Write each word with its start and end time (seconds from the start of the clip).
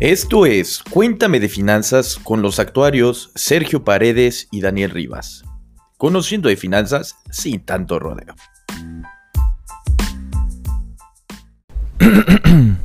Esto 0.00 0.44
es 0.44 0.82
Cuéntame 0.82 1.38
de 1.38 1.48
Finanzas 1.48 2.18
con 2.20 2.42
los 2.42 2.58
actuarios 2.58 3.30
Sergio 3.36 3.84
Paredes 3.84 4.48
y 4.50 4.60
Daniel 4.60 4.90
Rivas. 4.90 5.44
Conociendo 5.98 6.48
de 6.48 6.56
finanzas 6.56 7.14
sin 7.30 7.64
tanto 7.64 8.00
rodeo. 8.00 8.34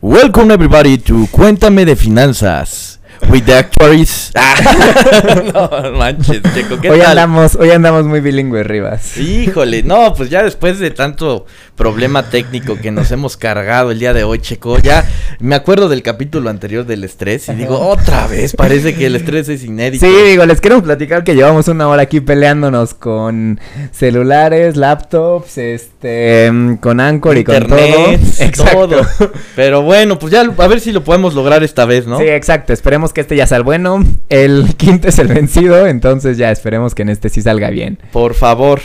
Welcome 0.00 0.54
everybody 0.54 0.98
to 0.98 1.26
Cuéntame 1.32 1.84
de 1.84 1.96
Finanzas 1.96 2.98
with 3.28 3.44
the 3.44 3.54
actuaries. 3.54 4.32
no 5.54 5.92
manches, 5.92 6.42
Checo, 6.54 6.80
¿qué 6.80 6.90
hoy 6.90 7.00
Andamos, 7.00 7.56
hoy 7.56 7.70
andamos 7.70 8.04
muy 8.04 8.20
bilingües, 8.20 8.66
Rivas. 8.66 9.16
Híjole, 9.16 9.82
no, 9.82 10.14
pues 10.14 10.30
ya 10.30 10.42
después 10.42 10.78
de 10.78 10.90
tanto 10.90 11.46
problema 11.78 12.28
técnico 12.28 12.76
que 12.76 12.90
nos 12.90 13.10
hemos 13.12 13.36
cargado 13.36 13.92
el 13.92 14.00
día 14.00 14.12
de 14.12 14.24
hoy, 14.24 14.40
Checo, 14.40 14.78
ya 14.78 15.08
me 15.38 15.54
acuerdo 15.54 15.88
del 15.88 16.02
capítulo 16.02 16.50
anterior 16.50 16.84
del 16.84 17.04
estrés 17.04 17.48
y 17.48 17.54
digo, 17.54 17.78
otra 17.78 18.26
vez, 18.26 18.54
parece 18.56 18.96
que 18.96 19.06
el 19.06 19.16
estrés 19.16 19.48
es 19.48 19.64
inédito. 19.64 20.04
Sí, 20.04 20.12
digo, 20.28 20.44
les 20.44 20.60
quiero 20.60 20.82
platicar 20.82 21.22
que 21.22 21.36
llevamos 21.36 21.68
una 21.68 21.86
hora 21.88 22.02
aquí 22.02 22.20
peleándonos 22.20 22.94
con 22.94 23.60
celulares, 23.92 24.76
laptops, 24.76 25.56
este, 25.56 26.50
con 26.80 26.98
Anchor 26.98 27.38
y 27.38 27.44
con 27.44 27.66
todo. 27.68 27.78
Exacto. 28.40 28.88
Todo. 28.88 29.06
Pero 29.54 29.82
bueno, 29.82 30.18
pues 30.18 30.32
ya 30.32 30.40
a 30.40 30.66
ver 30.66 30.80
si 30.80 30.90
lo 30.90 31.04
podemos 31.04 31.34
lograr 31.34 31.62
esta 31.62 31.84
vez, 31.84 32.06
¿no? 32.06 32.18
Sí, 32.18 32.24
exacto, 32.24 32.72
esperemos 32.72 33.12
que 33.12 33.20
este 33.20 33.36
ya 33.36 33.46
sea 33.46 33.56
el 33.56 33.62
bueno. 33.62 34.04
El 34.28 34.74
quinto 34.76 35.08
es 35.08 35.18
el 35.20 35.28
vencido, 35.28 35.86
entonces 35.86 36.36
ya 36.38 36.50
esperemos 36.50 36.96
que 36.96 37.02
en 37.02 37.10
este 37.10 37.28
sí 37.28 37.40
salga 37.40 37.70
bien. 37.70 37.98
Por 38.12 38.34
favor. 38.34 38.80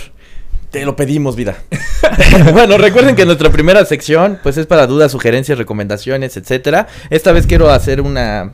Te 0.74 0.86
lo 0.86 0.96
pedimos, 0.96 1.36
vida. 1.36 1.56
bueno, 2.52 2.80
recuerden 2.80 3.16
que 3.16 3.28
nuestra 3.28 3.52
primera 3.52 3.86
sección, 3.86 4.40
pues 4.42 4.58
es 4.58 4.66
para 4.66 4.88
dudas, 4.88 5.12
sugerencias, 5.12 5.60
recomendaciones, 5.60 6.36
etcétera. 6.36 6.88
Esta 7.12 7.32
vez 7.32 7.46
quiero 7.46 7.70
hacer 7.70 8.02
una, 8.02 8.54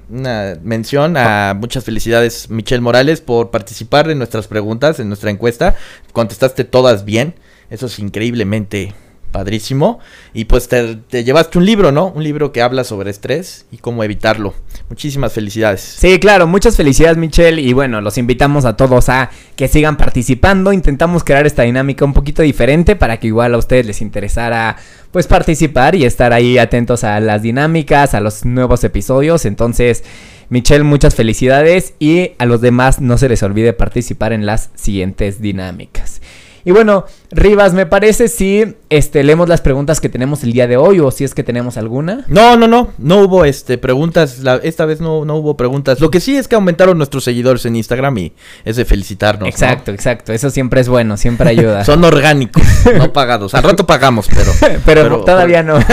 mención 0.61 1.15
a 1.15 1.53
muchas 1.57 1.85
felicidades, 1.85 2.49
Michelle 2.49 2.81
Morales, 2.81 3.21
por 3.21 3.51
participar 3.51 4.09
en 4.09 4.17
nuestras 4.17 4.47
preguntas, 4.47 4.99
en 4.99 5.07
nuestra 5.07 5.29
encuesta. 5.29 5.77
Contestaste 6.11 6.65
todas 6.65 7.05
bien. 7.05 7.35
Eso 7.69 7.85
es 7.85 7.97
increíblemente 7.99 8.93
padrísimo. 9.31 9.99
Y 10.33 10.43
pues 10.43 10.67
te, 10.67 11.23
llevaste 11.23 11.57
un 11.57 11.65
libro, 11.65 11.93
¿no? 11.93 12.07
Un 12.07 12.25
libro 12.25 12.51
que 12.51 12.61
habla 12.61 12.83
sobre 12.83 13.11
estrés 13.11 13.65
y 13.71 13.77
cómo 13.77 14.03
evitarlo. 14.03 14.53
Muchísimas 14.89 15.31
felicidades. 15.33 15.81
Sí, 15.81 16.19
claro, 16.19 16.47
muchas 16.47 16.75
felicidades 16.75 17.17
Michelle. 17.17 17.61
Y 17.61 17.73
bueno, 17.73 18.01
los 18.01 18.17
invitamos 18.17 18.65
a 18.65 18.75
todos 18.75 19.07
a 19.09 19.29
que 19.55 19.67
sigan 19.67 19.97
participando. 19.97 20.73
Intentamos 20.73 21.23
crear 21.23 21.45
esta 21.45 21.63
dinámica 21.63 22.05
un 22.05 22.13
poquito 22.13 22.41
diferente 22.41 22.95
para 22.95 23.17
que 23.17 23.27
igual 23.27 23.53
a 23.53 23.59
ustedes 23.59 23.85
les 23.85 24.01
interesara 24.01 24.77
pues 25.11 25.27
participar 25.27 25.93
y 25.95 26.05
estar 26.05 26.33
ahí 26.33 26.57
atentos 26.57 27.03
a 27.03 27.19
las 27.19 27.43
dinámicas, 27.43 28.15
a 28.15 28.19
los 28.19 28.45
nuevos 28.45 28.83
episodios. 28.83 29.45
Entonces... 29.45 30.03
Michelle, 30.51 30.83
muchas 30.83 31.13
felicidades 31.13 31.93
y 31.99 32.31
a 32.39 32.45
los 32.47 32.59
demás 32.59 32.99
no 32.99 33.19
se 33.19 33.29
les 33.29 33.43
olvide 33.43 33.71
participar 33.73 34.33
en 34.33 34.47
las 34.47 34.71
siguientes 34.73 35.41
dinámicas. 35.41 36.21
Y 36.69 36.71
bueno, 36.71 37.05
Rivas, 37.31 37.73
me 37.73 37.87
parece 37.87 38.27
si 38.27 38.75
este 38.91 39.23
leemos 39.23 39.49
las 39.49 39.59
preguntas 39.59 39.99
que 39.99 40.07
tenemos 40.07 40.43
el 40.43 40.53
día 40.53 40.67
de 40.67 40.77
hoy 40.77 40.99
o 40.99 41.09
si 41.09 41.23
es 41.23 41.33
que 41.33 41.43
tenemos 41.43 41.77
alguna. 41.77 42.25
No, 42.27 42.57
no, 42.57 42.67
no, 42.67 42.89
no 42.99 43.21
hubo 43.21 43.43
este 43.43 43.79
preguntas, 43.79 44.41
esta 44.61 44.85
vez 44.85 45.01
no, 45.01 45.25
no 45.25 45.37
hubo 45.37 45.57
preguntas. 45.57 45.99
Lo 45.99 46.11
que 46.11 46.19
sí 46.19 46.37
es 46.37 46.47
que 46.47 46.53
aumentaron 46.53 46.95
nuestros 46.95 47.23
seguidores 47.23 47.65
en 47.65 47.75
Instagram 47.75 48.15
y 48.19 48.33
es 48.65 48.75
de 48.75 48.85
felicitarnos. 48.85 49.49
Exacto, 49.49 49.89
exacto, 49.89 50.31
eso 50.31 50.51
siempre 50.51 50.81
es 50.81 50.89
bueno, 50.89 51.17
siempre 51.17 51.49
ayuda. 51.59 51.83
Son 51.85 52.03
orgánicos, 52.03 52.61
no 52.95 53.11
pagados. 53.13 53.55
Al 53.55 53.63
rato 53.63 53.87
pagamos, 53.87 54.27
pero 54.27 54.51
pero, 54.85 55.23
todavía 55.23 55.63
no. 55.63 55.79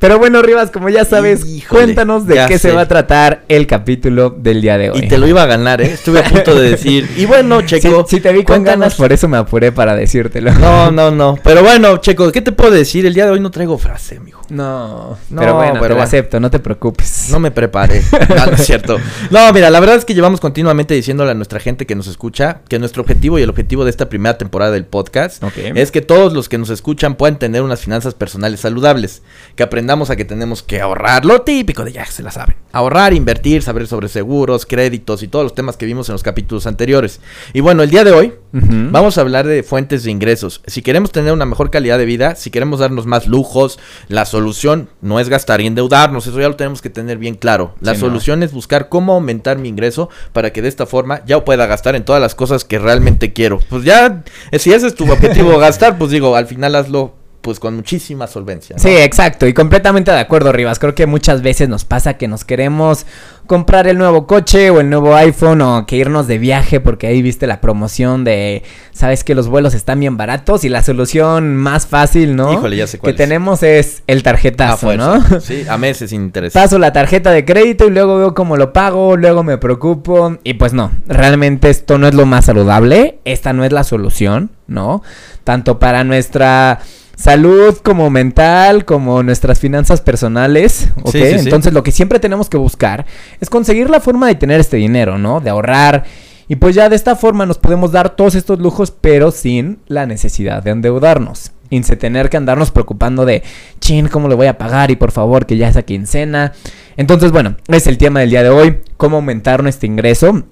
Pero 0.00 0.18
bueno, 0.18 0.40
Rivas, 0.40 0.70
como 0.70 0.88
ya 0.88 1.04
sabes, 1.04 1.44
cuéntanos 1.68 2.26
de 2.26 2.46
qué 2.48 2.58
se 2.58 2.72
va 2.72 2.80
a 2.82 2.88
tratar 2.88 3.44
el 3.48 3.66
capítulo 3.66 4.30
del 4.30 4.62
día 4.62 4.78
de 4.78 4.90
hoy. 4.90 5.00
Y 5.00 5.08
te 5.08 5.18
lo 5.18 5.28
iba 5.28 5.42
a 5.42 5.46
ganar, 5.46 5.82
¿eh? 5.82 5.92
Estuve 5.92 6.20
a 6.20 6.24
punto 6.24 6.54
de 6.54 6.70
decir. 6.70 7.06
Y 7.18 7.26
bueno, 7.26 7.60
Checo. 7.60 8.06
Si, 8.08 8.18
te 8.18 8.32
vi 8.32 8.42
con 8.42 8.64
ganas, 8.64 8.94
por 8.94 9.12
eso 9.12 9.28
me 9.28 9.36
apuré 9.36 9.72
para 9.72 9.94
decírtelo. 9.94 10.54
No, 10.54 10.90
no, 10.90 11.10
no. 11.10 11.38
Pero 11.44 11.62
bueno, 11.62 11.98
Checo, 11.98 12.32
¿qué 12.32 12.40
te 12.40 12.50
puedo 12.50 12.70
decir? 12.70 13.04
El 13.04 13.12
día 13.12 13.26
de 13.26 13.32
hoy 13.32 13.40
no 13.40 13.50
traigo 13.50 13.76
frase, 13.76 14.16
amigo. 14.16 14.40
No, 14.48 15.18
no 15.30 15.40
pero 15.40 15.54
bueno, 15.54 15.74
pero 15.74 15.94
te 15.94 15.94
lo 15.94 16.02
acepto, 16.02 16.40
no 16.40 16.50
te 16.50 16.58
preocupes. 16.58 17.28
No 17.30 17.38
me 17.38 17.50
preparé. 17.50 18.02
no, 18.28 18.52
es 18.52 18.66
cierto. 18.66 18.98
No, 19.30 19.52
mira, 19.52 19.70
la 19.70 19.80
verdad 19.80 19.96
es 19.96 20.04
que 20.04 20.14
llevamos 20.14 20.40
continuamente 20.40 20.94
diciéndole 20.94 21.30
a 21.30 21.34
nuestra 21.34 21.60
gente 21.60 21.86
que 21.86 21.94
nos 21.94 22.08
escucha 22.08 22.62
que 22.68 22.78
nuestro 22.78 23.02
objetivo 23.02 23.38
y 23.38 23.42
el 23.42 23.50
objetivo 23.50 23.84
de 23.84 23.90
esta 23.90 24.08
primera 24.08 24.38
temporada 24.38 24.72
del 24.72 24.86
podcast 24.86 25.42
es 25.56 25.92
que 25.92 26.00
todos 26.00 26.32
los 26.32 26.48
que 26.48 26.58
nos 26.58 26.70
escuchan 26.70 27.14
puedan 27.14 27.38
tener 27.38 27.62
unas 27.62 27.80
finanzas 27.80 28.14
personales 28.14 28.60
saludables, 28.60 29.22
que 29.54 29.62
aprendamos 29.90 30.10
a 30.10 30.14
que 30.14 30.24
tenemos 30.24 30.62
que 30.62 30.80
ahorrar, 30.80 31.24
lo 31.24 31.42
típico 31.42 31.84
de 31.84 31.90
ya 31.90 32.06
se 32.06 32.22
la 32.22 32.30
saben. 32.30 32.54
Ahorrar, 32.70 33.12
invertir, 33.12 33.60
saber 33.60 33.88
sobre 33.88 34.06
seguros, 34.06 34.64
créditos 34.64 35.24
y 35.24 35.26
todos 35.26 35.42
los 35.42 35.54
temas 35.56 35.76
que 35.76 35.84
vimos 35.84 36.08
en 36.08 36.12
los 36.12 36.22
capítulos 36.22 36.68
anteriores. 36.68 37.20
Y 37.54 37.58
bueno, 37.58 37.82
el 37.82 37.90
día 37.90 38.04
de 38.04 38.12
hoy 38.12 38.34
vamos 38.52 39.18
a 39.18 39.22
hablar 39.22 39.48
de 39.48 39.64
fuentes 39.64 40.04
de 40.04 40.12
ingresos. 40.12 40.62
Si 40.68 40.82
queremos 40.82 41.10
tener 41.10 41.32
una 41.32 41.44
mejor 41.44 41.72
calidad 41.72 41.98
de 41.98 42.04
vida, 42.04 42.36
si 42.36 42.50
queremos 42.50 42.78
darnos 42.78 43.06
más 43.06 43.26
lujos, 43.26 43.80
la 44.06 44.26
solución 44.26 44.90
no 45.00 45.18
es 45.18 45.28
gastar 45.28 45.60
y 45.60 45.66
endeudarnos, 45.66 46.24
eso 46.24 46.38
ya 46.40 46.48
lo 46.48 46.54
tenemos 46.54 46.82
que 46.82 46.90
tener 46.90 47.18
bien 47.18 47.34
claro. 47.34 47.74
La 47.80 47.96
solución 47.96 48.44
es 48.44 48.52
buscar 48.52 48.88
cómo 48.88 49.14
aumentar 49.14 49.58
mi 49.58 49.68
ingreso 49.68 50.08
para 50.32 50.52
que 50.52 50.62
de 50.62 50.68
esta 50.68 50.86
forma 50.86 51.24
ya 51.26 51.44
pueda 51.44 51.66
gastar 51.66 51.96
en 51.96 52.04
todas 52.04 52.22
las 52.22 52.36
cosas 52.36 52.64
que 52.64 52.78
realmente 52.78 53.32
quiero. 53.32 53.58
Pues 53.68 53.82
ya, 53.82 54.22
si 54.56 54.72
ese 54.72 54.86
es 54.86 54.94
tu 54.94 55.10
objetivo 55.10 55.58
gastar, 55.58 55.98
pues 55.98 56.12
digo, 56.12 56.36
al 56.36 56.46
final 56.46 56.76
hazlo 56.76 57.19
pues 57.40 57.58
con 57.58 57.76
muchísima 57.76 58.26
solvencia. 58.26 58.78
Sí, 58.78 58.88
exacto, 58.88 59.46
y 59.46 59.54
completamente 59.54 60.10
de 60.10 60.18
acuerdo, 60.18 60.52
Rivas. 60.52 60.78
Creo 60.78 60.94
que 60.94 61.06
muchas 61.06 61.42
veces 61.42 61.68
nos 61.68 61.84
pasa 61.84 62.14
que 62.14 62.28
nos 62.28 62.44
queremos 62.44 63.06
comprar 63.50 63.88
el 63.88 63.98
nuevo 63.98 64.28
coche 64.28 64.70
o 64.70 64.78
el 64.78 64.88
nuevo 64.88 65.16
iPhone 65.16 65.60
o 65.62 65.84
que 65.84 65.96
irnos 65.96 66.28
de 66.28 66.38
viaje 66.38 66.78
porque 66.78 67.08
ahí 67.08 67.20
viste 67.20 67.48
la 67.48 67.60
promoción 67.60 68.22
de, 68.22 68.62
sabes 68.92 69.24
que 69.24 69.34
los 69.34 69.48
vuelos 69.48 69.74
están 69.74 69.98
bien 69.98 70.16
baratos 70.16 70.62
y 70.64 70.68
la 70.68 70.84
solución 70.84 71.56
más 71.56 71.86
fácil, 71.86 72.36
¿no? 72.36 72.52
Híjole, 72.52 72.76
ya 72.76 72.86
sé 72.86 72.98
cuál 72.98 73.12
Que 73.12 73.16
tenemos 73.16 73.64
es 73.64 74.04
el 74.06 74.22
tarjetazo, 74.22 74.96
¿no? 74.96 75.20
Sí, 75.40 75.64
a 75.68 75.78
meses 75.78 76.10
sin 76.10 76.22
interés. 76.22 76.52
Paso 76.52 76.78
la 76.78 76.92
tarjeta 76.92 77.32
de 77.32 77.44
crédito 77.44 77.86
y 77.86 77.90
luego 77.90 78.18
veo 78.18 78.34
cómo 78.34 78.56
lo 78.56 78.72
pago, 78.72 79.16
luego 79.16 79.42
me 79.42 79.58
preocupo 79.58 80.36
y 80.44 80.54
pues 80.54 80.72
no, 80.72 80.92
realmente 81.08 81.70
esto 81.70 81.98
no 81.98 82.06
es 82.06 82.14
lo 82.14 82.26
más 82.26 82.44
saludable, 82.44 83.18
esta 83.24 83.52
no 83.52 83.64
es 83.64 83.72
la 83.72 83.82
solución, 83.82 84.50
¿no? 84.68 85.02
Tanto 85.42 85.80
para 85.80 86.04
nuestra 86.04 86.80
salud 87.20 87.76
como 87.82 88.08
mental, 88.08 88.84
como 88.84 89.22
nuestras 89.22 89.60
finanzas 89.60 90.00
personales, 90.00 90.88
¿ok? 91.02 91.14
Entonces 91.14 91.72
lo 91.72 91.82
que 91.82 91.92
siempre 91.92 92.18
tenemos 92.18 92.48
que 92.48 92.56
buscar 92.56 93.04
es 93.40 93.50
conseguir 93.50 93.90
la 93.90 94.00
forma 94.00 94.26
de 94.26 94.36
tener 94.36 94.58
este 94.58 94.78
dinero, 94.78 95.18
¿no? 95.18 95.40
De 95.40 95.50
ahorrar. 95.50 96.04
Y 96.48 96.56
pues 96.56 96.74
ya 96.74 96.88
de 96.88 96.96
esta 96.96 97.16
forma 97.16 97.46
nos 97.46 97.58
podemos 97.58 97.92
dar 97.92 98.16
todos 98.16 98.34
estos 98.34 98.58
lujos, 98.58 98.90
pero 98.90 99.30
sin 99.30 99.78
la 99.86 100.06
necesidad 100.06 100.62
de 100.62 100.70
endeudarnos. 100.70 101.52
Sin 101.68 101.82
tener 101.82 102.30
que 102.30 102.36
andarnos 102.36 102.72
preocupando 102.72 103.24
de, 103.24 103.44
chin, 103.78 104.08
¿cómo 104.08 104.26
le 104.26 104.34
voy 104.34 104.48
a 104.48 104.58
pagar? 104.58 104.90
Y 104.90 104.96
por 104.96 105.12
favor, 105.12 105.46
que 105.46 105.56
ya 105.56 105.68
esa 105.68 105.82
quincena. 105.82 106.52
Entonces, 106.96 107.30
bueno, 107.30 107.56
es 107.68 107.86
el 107.86 107.98
tema 107.98 108.20
del 108.20 108.30
día 108.30 108.42
de 108.42 108.48
hoy, 108.48 108.80
cómo 108.96 109.16
aumentar 109.16 109.62
nuestro 109.62 109.86
ingreso. 109.86 110.42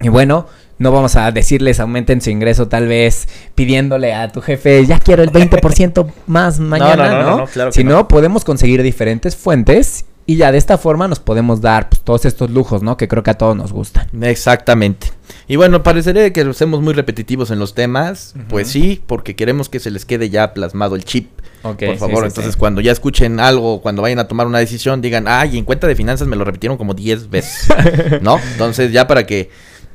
Y 0.00 0.08
bueno, 0.08 0.46
no 0.78 0.92
vamos 0.92 1.16
a 1.16 1.30
decirles 1.32 1.80
aumenten 1.80 2.20
su 2.20 2.30
ingreso 2.30 2.68
tal 2.68 2.86
vez 2.86 3.28
pidiéndole 3.54 4.14
a 4.14 4.30
tu 4.30 4.40
jefe, 4.40 4.86
ya 4.86 4.98
quiero 4.98 5.22
el 5.22 5.32
20% 5.32 6.06
más 6.26 6.58
mañana, 6.60 7.22
¿no? 7.22 7.46
no, 7.54 7.72
si 7.72 7.84
no, 7.84 8.08
podemos 8.08 8.44
conseguir 8.44 8.82
diferentes 8.82 9.36
fuentes 9.36 10.04
y 10.28 10.36
ya 10.36 10.52
de 10.52 10.58
esta 10.58 10.76
forma 10.76 11.08
nos 11.08 11.20
podemos 11.20 11.62
dar 11.62 11.88
pues, 11.88 12.02
todos 12.02 12.26
estos 12.26 12.50
lujos, 12.50 12.82
¿no? 12.82 12.98
Que 12.98 13.08
creo 13.08 13.22
que 13.22 13.30
a 13.30 13.38
todos 13.38 13.56
nos 13.56 13.72
gustan. 13.72 14.08
Exactamente. 14.22 15.10
Y 15.46 15.56
bueno, 15.56 15.82
parecería 15.82 16.30
que 16.34 16.52
somos 16.52 16.82
muy 16.82 16.92
repetitivos 16.92 17.50
en 17.50 17.58
los 17.58 17.72
temas. 17.72 18.34
Pues 18.50 18.68
sí, 18.68 19.02
porque 19.06 19.34
queremos 19.34 19.70
que 19.70 19.80
se 19.80 19.90
les 19.90 20.04
quede 20.04 20.28
ya 20.28 20.52
plasmado 20.52 20.96
el 20.96 21.04
chip. 21.06 21.30
por 21.62 21.96
favor, 21.96 22.26
entonces 22.26 22.56
cuando 22.56 22.82
ya 22.82 22.92
escuchen 22.92 23.40
algo, 23.40 23.80
cuando 23.80 24.02
vayan 24.02 24.18
a 24.18 24.28
tomar 24.28 24.46
una 24.46 24.58
decisión, 24.58 25.00
digan, 25.00 25.24
ay, 25.26 25.56
en 25.56 25.64
cuenta 25.64 25.86
de 25.86 25.96
finanzas 25.96 26.28
me 26.28 26.36
lo 26.36 26.44
repitieron 26.44 26.76
como 26.76 26.92
10 26.92 27.30
veces. 27.30 27.66
¿No? 28.20 28.38
Entonces 28.52 28.92
ya 28.92 29.06
para 29.06 29.24
que 29.24 29.48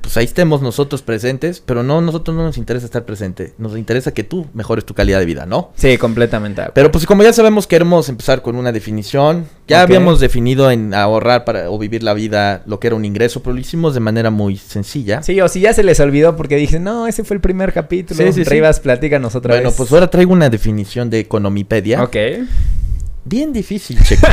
pues 0.03 0.17
ahí 0.17 0.25
estemos 0.25 0.61
nosotros 0.61 1.01
presentes, 1.01 1.63
pero 1.65 1.81
no, 1.81 2.01
nosotros 2.01 2.35
no 2.35 2.43
nos 2.43 2.57
interesa 2.57 2.85
estar 2.85 3.05
presente, 3.05 3.53
nos 3.57 3.77
interesa 3.77 4.13
que 4.13 4.25
tú 4.25 4.47
mejores 4.53 4.83
tu 4.83 4.93
calidad 4.93 5.17
de 5.17 5.25
vida, 5.25 5.45
¿no? 5.45 5.71
Sí, 5.75 5.97
completamente. 5.97 6.61
Pero 6.73 6.91
pues 6.91 7.05
como 7.05 7.23
ya 7.23 7.31
sabemos 7.31 7.67
queremos 7.67 8.09
empezar 8.09 8.41
con 8.41 8.57
una 8.57 8.73
definición, 8.73 9.47
ya 9.65 9.81
habíamos 9.81 10.19
definido 10.19 10.69
en 10.69 10.93
ahorrar 10.93 11.45
para 11.45 11.71
o 11.71 11.79
vivir 11.79 12.03
la 12.03 12.13
vida 12.13 12.63
lo 12.65 12.81
que 12.81 12.87
era 12.87 12.97
un 12.97 13.05
ingreso, 13.05 13.41
pero 13.41 13.53
lo 13.53 13.61
hicimos 13.61 13.93
de 13.93 14.01
manera 14.01 14.29
muy 14.29 14.57
sencilla. 14.57 15.23
Sí, 15.23 15.39
o 15.39 15.47
si 15.47 15.61
ya 15.61 15.73
se 15.73 15.83
les 15.83 16.01
olvidó 16.01 16.35
porque 16.35 16.57
dicen, 16.57 16.83
no, 16.83 17.07
ese 17.07 17.23
fue 17.23 17.35
el 17.35 17.41
primer 17.41 17.71
capítulo, 17.71 18.21
sí, 18.21 18.33
sí, 18.33 18.43
Rivas, 18.43 18.81
platícanos 18.81 19.35
otra 19.35 19.55
vez. 19.55 19.63
Bueno, 19.63 19.75
pues 19.77 19.89
ahora 19.93 20.09
traigo 20.09 20.33
una 20.33 20.49
definición 20.49 21.09
de 21.09 21.19
economipedia. 21.19 22.03
Ok. 22.03 22.17
Bien 23.25 23.53
difícil, 23.53 23.97
Checo. 24.03 24.27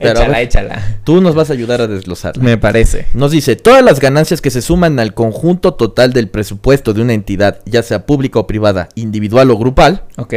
échala, 0.00 0.40
échala. 0.40 0.98
Tú 1.04 1.20
nos 1.20 1.34
vas 1.34 1.50
a 1.50 1.52
ayudar 1.52 1.80
a 1.80 1.86
desglosarla. 1.86 2.42
Me 2.42 2.56
parece. 2.56 3.06
Nos 3.12 3.30
dice, 3.30 3.56
todas 3.56 3.84
las 3.84 4.00
ganancias 4.00 4.40
que 4.40 4.50
se 4.50 4.62
suman 4.62 4.98
al 4.98 5.14
conjunto 5.14 5.74
total 5.74 6.12
del 6.12 6.28
presupuesto 6.28 6.94
de 6.94 7.02
una 7.02 7.12
entidad, 7.12 7.60
ya 7.66 7.82
sea 7.82 8.06
pública 8.06 8.38
o 8.38 8.46
privada, 8.46 8.88
individual 8.94 9.50
o 9.50 9.58
grupal. 9.58 10.04
Ok. 10.16 10.34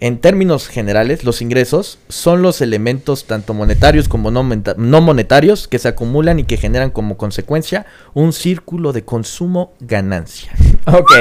En 0.00 0.18
términos 0.18 0.68
generales, 0.68 1.24
los 1.24 1.42
ingresos 1.42 1.98
son 2.08 2.40
los 2.40 2.60
elementos 2.60 3.24
tanto 3.24 3.52
monetarios 3.52 4.08
como 4.08 4.30
no, 4.30 4.44
monetarios 5.00 5.66
que 5.66 5.80
se 5.80 5.88
acumulan 5.88 6.38
y 6.38 6.44
que 6.44 6.56
generan 6.56 6.90
como 6.90 7.16
consecuencia 7.16 7.84
un 8.14 8.32
círculo 8.32 8.92
de 8.92 9.02
consumo-ganancia. 9.02 10.52
Ok, 10.86 11.12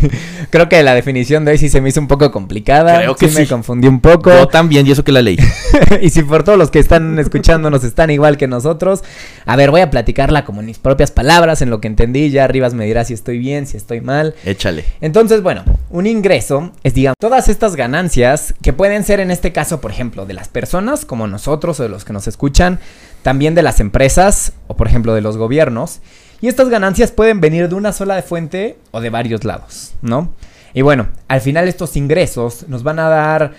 creo 0.50 0.68
que 0.68 0.82
la 0.82 0.94
definición 0.94 1.44
de 1.44 1.52
hoy 1.52 1.58
sí 1.58 1.68
se 1.68 1.80
me 1.80 1.88
hizo 1.88 2.00
un 2.00 2.08
poco 2.08 2.30
complicada. 2.30 2.98
Creo 2.98 3.16
que 3.16 3.28
sí, 3.28 3.38
me 3.38 3.46
confundí 3.46 3.88
un 3.88 4.00
poco. 4.00 4.30
Yo 4.30 4.48
también, 4.48 4.86
y 4.86 4.90
eso 4.90 5.04
que 5.04 5.12
la 5.12 5.22
leí. 5.22 5.38
y 6.02 6.10
si 6.10 6.22
por 6.22 6.44
todos 6.44 6.58
los 6.58 6.70
que 6.70 6.78
están 6.78 7.18
escuchándonos 7.18 7.84
están 7.84 8.10
igual 8.10 8.36
que 8.36 8.46
nosotros, 8.46 9.02
a 9.46 9.56
ver, 9.56 9.70
voy 9.70 9.80
a 9.80 9.90
platicarla 9.90 10.44
como 10.44 10.60
en 10.60 10.66
mis 10.66 10.78
propias 10.78 11.10
palabras, 11.10 11.62
en 11.62 11.70
lo 11.70 11.80
que 11.80 11.88
entendí. 11.88 12.30
Ya 12.30 12.46
Rivas 12.46 12.74
me 12.74 12.84
dirá 12.84 13.04
si 13.04 13.14
estoy 13.14 13.38
bien, 13.38 13.66
si 13.66 13.76
estoy 13.76 14.00
mal. 14.00 14.34
Échale. 14.44 14.84
Entonces, 15.00 15.42
bueno, 15.42 15.64
un 15.90 16.06
ingreso 16.06 16.72
es, 16.82 16.94
digamos, 16.94 17.16
todas 17.18 17.48
estas 17.48 17.76
ganancias 17.76 18.54
que 18.62 18.72
pueden 18.72 19.04
ser 19.04 19.20
en 19.20 19.30
este 19.30 19.52
caso, 19.52 19.80
por 19.80 19.90
ejemplo, 19.90 20.26
de 20.26 20.34
las 20.34 20.48
personas 20.48 21.04
como 21.04 21.26
nosotros 21.26 21.80
o 21.80 21.82
de 21.82 21.88
los 21.88 22.04
que 22.04 22.12
nos 22.12 22.26
escuchan, 22.26 22.78
también 23.22 23.54
de 23.54 23.62
las 23.62 23.80
empresas 23.80 24.52
o, 24.66 24.76
por 24.76 24.86
ejemplo, 24.86 25.14
de 25.14 25.20
los 25.20 25.36
gobiernos. 25.36 26.00
Y 26.40 26.48
estas 26.48 26.68
ganancias 26.68 27.12
pueden 27.12 27.40
venir 27.40 27.68
de 27.68 27.74
una 27.74 27.92
sola 27.92 28.20
fuente 28.22 28.78
o 28.90 29.00
de 29.00 29.10
varios 29.10 29.44
lados, 29.44 29.94
¿no? 30.02 30.30
Y 30.74 30.82
bueno, 30.82 31.08
al 31.28 31.40
final 31.40 31.68
estos 31.68 31.96
ingresos 31.96 32.66
nos 32.68 32.82
van 32.82 32.98
a 32.98 33.08
dar, 33.08 33.52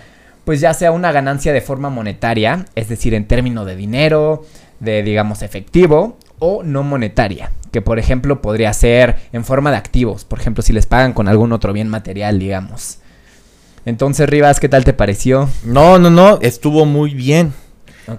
pues 0.44 0.60
ya 0.60 0.74
sea 0.74 0.92
una 0.92 1.12
ganancia 1.12 1.52
de 1.52 1.62
forma 1.62 1.88
monetaria, 1.88 2.66
es 2.74 2.88
decir, 2.88 3.14
en 3.14 3.26
términos 3.26 3.66
de 3.66 3.74
dinero, 3.74 4.44
de 4.80 5.02
digamos 5.02 5.42
efectivo, 5.42 6.18
o 6.38 6.62
no 6.62 6.82
monetaria, 6.82 7.50
que 7.72 7.80
por 7.80 7.98
ejemplo 7.98 8.42
podría 8.42 8.72
ser 8.74 9.16
en 9.32 9.44
forma 9.44 9.70
de 9.70 9.78
activos, 9.78 10.24
por 10.24 10.38
ejemplo 10.38 10.62
si 10.62 10.74
les 10.74 10.86
pagan 10.86 11.14
con 11.14 11.28
algún 11.28 11.52
otro 11.52 11.72
bien 11.72 11.88
material, 11.88 12.38
digamos. 12.38 12.98
Entonces, 13.86 14.28
Rivas, 14.28 14.58
¿qué 14.58 14.68
tal 14.68 14.84
te 14.84 14.92
pareció? 14.92 15.48
No, 15.64 15.98
no, 15.98 16.10
no, 16.10 16.40
estuvo 16.42 16.84
muy 16.86 17.14
bien. 17.14 17.52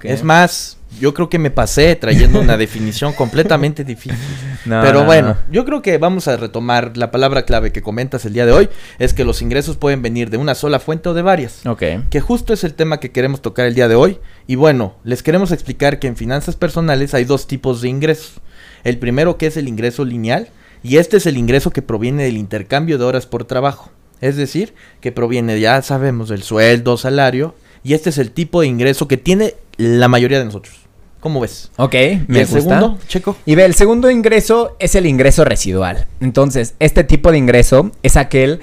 Es 0.03 0.23
más, 0.23 0.77
yo 0.99 1.13
creo 1.13 1.29
que 1.29 1.39
me 1.39 1.51
pasé 1.51 1.95
trayendo 1.95 2.39
una 2.39 2.57
definición 2.57 3.13
completamente 3.13 3.83
difícil. 3.85 4.17
Pero 4.65 5.05
bueno, 5.05 5.37
yo 5.51 5.65
creo 5.65 5.81
que 5.81 5.97
vamos 5.97 6.27
a 6.27 6.37
retomar 6.37 6.97
la 6.97 7.11
palabra 7.11 7.43
clave 7.43 7.71
que 7.71 7.81
comentas 7.81 8.25
el 8.25 8.33
día 8.33 8.45
de 8.45 8.51
hoy, 8.51 8.69
es 8.99 9.13
que 9.13 9.23
los 9.23 9.41
ingresos 9.41 9.77
pueden 9.77 10.01
venir 10.01 10.29
de 10.29 10.37
una 10.37 10.55
sola 10.55 10.79
fuente 10.79 11.09
o 11.09 11.13
de 11.13 11.21
varias. 11.21 11.65
Ok. 11.65 11.83
Que 12.09 12.19
justo 12.19 12.53
es 12.53 12.63
el 12.63 12.73
tema 12.73 12.99
que 12.99 13.11
queremos 13.11 13.41
tocar 13.41 13.65
el 13.65 13.75
día 13.75 13.87
de 13.87 13.95
hoy. 13.95 14.19
Y 14.45 14.55
bueno, 14.55 14.95
les 15.03 15.23
queremos 15.23 15.51
explicar 15.51 15.99
que 15.99 16.07
en 16.07 16.17
finanzas 16.17 16.55
personales 16.55 17.13
hay 17.13 17.25
dos 17.25 17.47
tipos 17.47 17.81
de 17.81 17.89
ingresos. 17.89 18.41
El 18.83 18.97
primero 18.97 19.37
que 19.37 19.47
es 19.47 19.57
el 19.57 19.67
ingreso 19.67 20.05
lineal 20.05 20.49
y 20.83 20.97
este 20.97 21.17
es 21.17 21.25
el 21.25 21.37
ingreso 21.37 21.71
que 21.71 21.81
proviene 21.81 22.23
del 22.23 22.37
intercambio 22.37 22.97
de 22.97 23.05
horas 23.05 23.25
por 23.25 23.45
trabajo. 23.45 23.91
Es 24.21 24.35
decir, 24.35 24.73
que 25.01 25.11
proviene, 25.11 25.59
ya 25.59 25.81
sabemos, 25.81 26.29
del 26.29 26.43
sueldo, 26.43 26.97
salario, 26.97 27.55
y 27.83 27.93
este 27.93 28.09
es 28.09 28.17
el 28.17 28.31
tipo 28.31 28.61
de 28.61 28.67
ingreso 28.67 29.07
que 29.07 29.17
tiene 29.17 29.55
la 29.77 30.07
mayoría 30.07 30.39
de 30.39 30.45
nosotros. 30.45 30.86
¿Cómo 31.27 31.41
ves? 31.41 31.71
Ok, 31.75 31.93
me 32.29 32.37
¿Y 32.37 32.39
el 32.39 32.47
segundo, 32.47 32.97
Checo? 33.05 33.35
Y 33.45 33.55
ve, 33.55 33.65
el 33.65 33.73
segundo 33.73 34.09
ingreso 34.09 34.77
es 34.79 34.95
el 34.95 35.05
ingreso 35.05 35.43
residual. 35.43 36.07
Entonces, 36.21 36.75
este 36.79 37.03
tipo 37.03 37.33
de 37.33 37.37
ingreso 37.37 37.91
es 38.01 38.15
aquel 38.15 38.61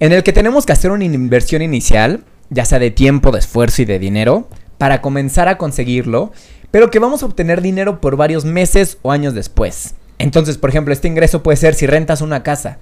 en 0.00 0.12
el 0.12 0.22
que 0.22 0.32
tenemos 0.32 0.64
que 0.64 0.72
hacer 0.72 0.90
una 0.90 1.04
inversión 1.04 1.60
inicial, 1.60 2.24
ya 2.48 2.64
sea 2.64 2.78
de 2.78 2.90
tiempo, 2.90 3.30
de 3.30 3.40
esfuerzo 3.40 3.82
y 3.82 3.84
de 3.84 3.98
dinero, 3.98 4.48
para 4.78 5.02
comenzar 5.02 5.48
a 5.48 5.58
conseguirlo, 5.58 6.32
pero 6.70 6.90
que 6.90 6.98
vamos 6.98 7.22
a 7.22 7.26
obtener 7.26 7.60
dinero 7.60 8.00
por 8.00 8.16
varios 8.16 8.46
meses 8.46 8.96
o 9.02 9.12
años 9.12 9.34
después. 9.34 9.94
Entonces, 10.18 10.56
por 10.56 10.70
ejemplo, 10.70 10.94
este 10.94 11.08
ingreso 11.08 11.42
puede 11.42 11.58
ser 11.58 11.74
si 11.74 11.86
rentas 11.86 12.22
una 12.22 12.42
casa. 12.42 12.78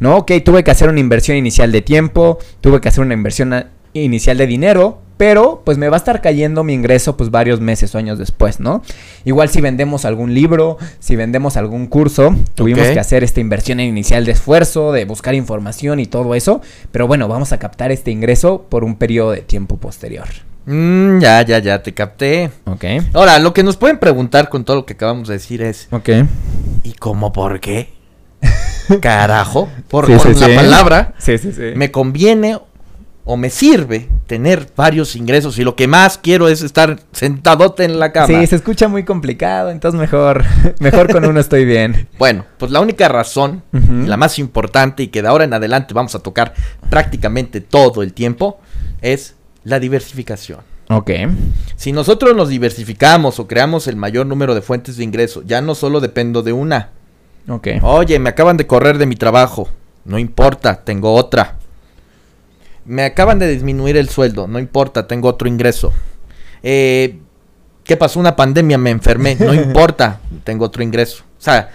¿No? 0.00 0.16
Ok, 0.16 0.32
tuve 0.44 0.64
que 0.64 0.72
hacer 0.72 0.88
una 0.88 0.98
inversión 0.98 1.36
inicial 1.36 1.70
de 1.70 1.82
tiempo, 1.82 2.40
tuve 2.60 2.80
que 2.80 2.88
hacer 2.88 3.04
una 3.04 3.14
inversión 3.14 3.66
inicial 3.92 4.38
de 4.38 4.48
dinero, 4.48 5.02
pero 5.16 5.62
pues 5.64 5.78
me 5.78 5.88
va 5.88 5.96
a 5.96 5.98
estar 5.98 6.20
cayendo 6.20 6.64
mi 6.64 6.74
ingreso 6.74 7.16
pues 7.16 7.30
varios 7.30 7.60
meses 7.60 7.94
o 7.94 7.98
años 7.98 8.18
después, 8.18 8.60
¿no? 8.60 8.82
Igual 9.24 9.48
si 9.48 9.60
vendemos 9.60 10.04
algún 10.04 10.34
libro, 10.34 10.78
si 10.98 11.16
vendemos 11.16 11.56
algún 11.56 11.86
curso, 11.86 12.34
tuvimos 12.54 12.88
que 12.88 13.00
hacer 13.00 13.24
esta 13.24 13.40
inversión 13.40 13.80
inicial 13.80 14.24
de 14.24 14.32
esfuerzo, 14.32 14.92
de 14.92 15.04
buscar 15.04 15.34
información 15.34 16.00
y 16.00 16.06
todo 16.06 16.34
eso, 16.34 16.60
pero 16.92 17.06
bueno, 17.06 17.28
vamos 17.28 17.52
a 17.52 17.58
captar 17.58 17.92
este 17.92 18.10
ingreso 18.10 18.66
por 18.68 18.84
un 18.84 18.96
periodo 18.96 19.32
de 19.32 19.40
tiempo 19.40 19.78
posterior. 19.78 20.26
Mm, 20.66 21.20
ya, 21.20 21.42
ya, 21.42 21.60
ya, 21.60 21.82
te 21.82 21.94
capté. 21.94 22.50
Ok. 22.64 22.84
Ahora, 23.12 23.38
lo 23.38 23.54
que 23.54 23.62
nos 23.62 23.76
pueden 23.76 23.98
preguntar 23.98 24.48
con 24.48 24.64
todo 24.64 24.76
lo 24.76 24.86
que 24.86 24.94
acabamos 24.94 25.28
de 25.28 25.34
decir 25.34 25.62
es... 25.62 25.86
Ok. 25.92 26.08
¿Y 26.82 26.92
cómo 26.94 27.32
por 27.32 27.60
qué? 27.60 27.94
Carajo, 29.00 29.68
por, 29.88 30.08
la 30.08 30.54
palabra. 30.54 31.14
Sí, 31.18 31.38
sí, 31.38 31.52
sí. 31.52 31.72
¿Me 31.76 31.90
conviene 31.90 32.58
o 33.28 33.36
me 33.36 33.50
sirve 33.50 34.08
tener 34.28 34.68
varios 34.76 35.16
ingresos 35.16 35.58
y 35.58 35.64
lo 35.64 35.74
que 35.74 35.88
más 35.88 36.16
quiero 36.16 36.46
es 36.48 36.62
estar 36.62 37.00
sentadote 37.10 37.82
en 37.82 37.98
la 37.98 38.12
cama. 38.12 38.28
Sí, 38.28 38.46
se 38.46 38.54
escucha 38.54 38.86
muy 38.86 39.04
complicado, 39.04 39.70
entonces 39.70 40.00
mejor, 40.00 40.44
mejor 40.80 41.12
con 41.12 41.24
uno 41.24 41.40
estoy 41.40 41.66
bien. 41.66 42.08
Bueno, 42.18 42.46
pues 42.56 42.70
la 42.70 42.80
única 42.80 43.08
razón, 43.08 43.62
la 43.72 44.16
más 44.16 44.38
importante 44.38 45.02
y 45.02 45.08
que 45.08 45.22
de 45.22 45.28
ahora 45.28 45.44
en 45.44 45.52
adelante 45.52 45.92
vamos 45.92 46.14
a 46.14 46.20
tocar 46.20 46.54
prácticamente 46.88 47.60
todo 47.60 48.02
el 48.02 48.12
tiempo, 48.12 48.60
es 49.02 49.34
la 49.64 49.80
diversificación. 49.80 50.60
Ok. 50.88 51.10
Si 51.74 51.92
nosotros 51.92 52.34
nos 52.36 52.48
diversificamos 52.48 53.40
o 53.40 53.48
creamos 53.48 53.88
el 53.88 53.96
mayor 53.96 54.26
número 54.26 54.54
de 54.54 54.62
fuentes 54.62 54.96
de 54.96 55.04
ingreso, 55.04 55.42
ya 55.44 55.60
no 55.60 55.74
solo 55.74 56.00
dependo 56.00 56.42
de 56.42 56.52
una. 56.52 56.90
Ok. 57.48 57.68
Oye, 57.82 58.18
me 58.18 58.30
acaban 58.30 58.56
de 58.56 58.66
correr 58.66 58.98
de 58.98 59.06
mi 59.06 59.16
trabajo. 59.16 59.68
No 60.04 60.18
importa, 60.18 60.84
tengo 60.84 61.12
otra 61.12 61.56
me 62.86 63.04
acaban 63.04 63.38
de 63.38 63.48
disminuir 63.48 63.96
el 63.96 64.08
sueldo, 64.08 64.46
no 64.46 64.58
importa, 64.58 65.06
tengo 65.06 65.28
otro 65.28 65.48
ingreso. 65.48 65.92
Eh, 66.62 67.18
¿Qué 67.84 67.96
pasó? 67.96 68.18
Una 68.18 68.34
pandemia, 68.34 68.78
me 68.78 68.90
enfermé, 68.90 69.36
no 69.38 69.54
importa, 69.54 70.20
tengo 70.44 70.64
otro 70.64 70.82
ingreso. 70.82 71.22
O 71.38 71.42
sea, 71.42 71.70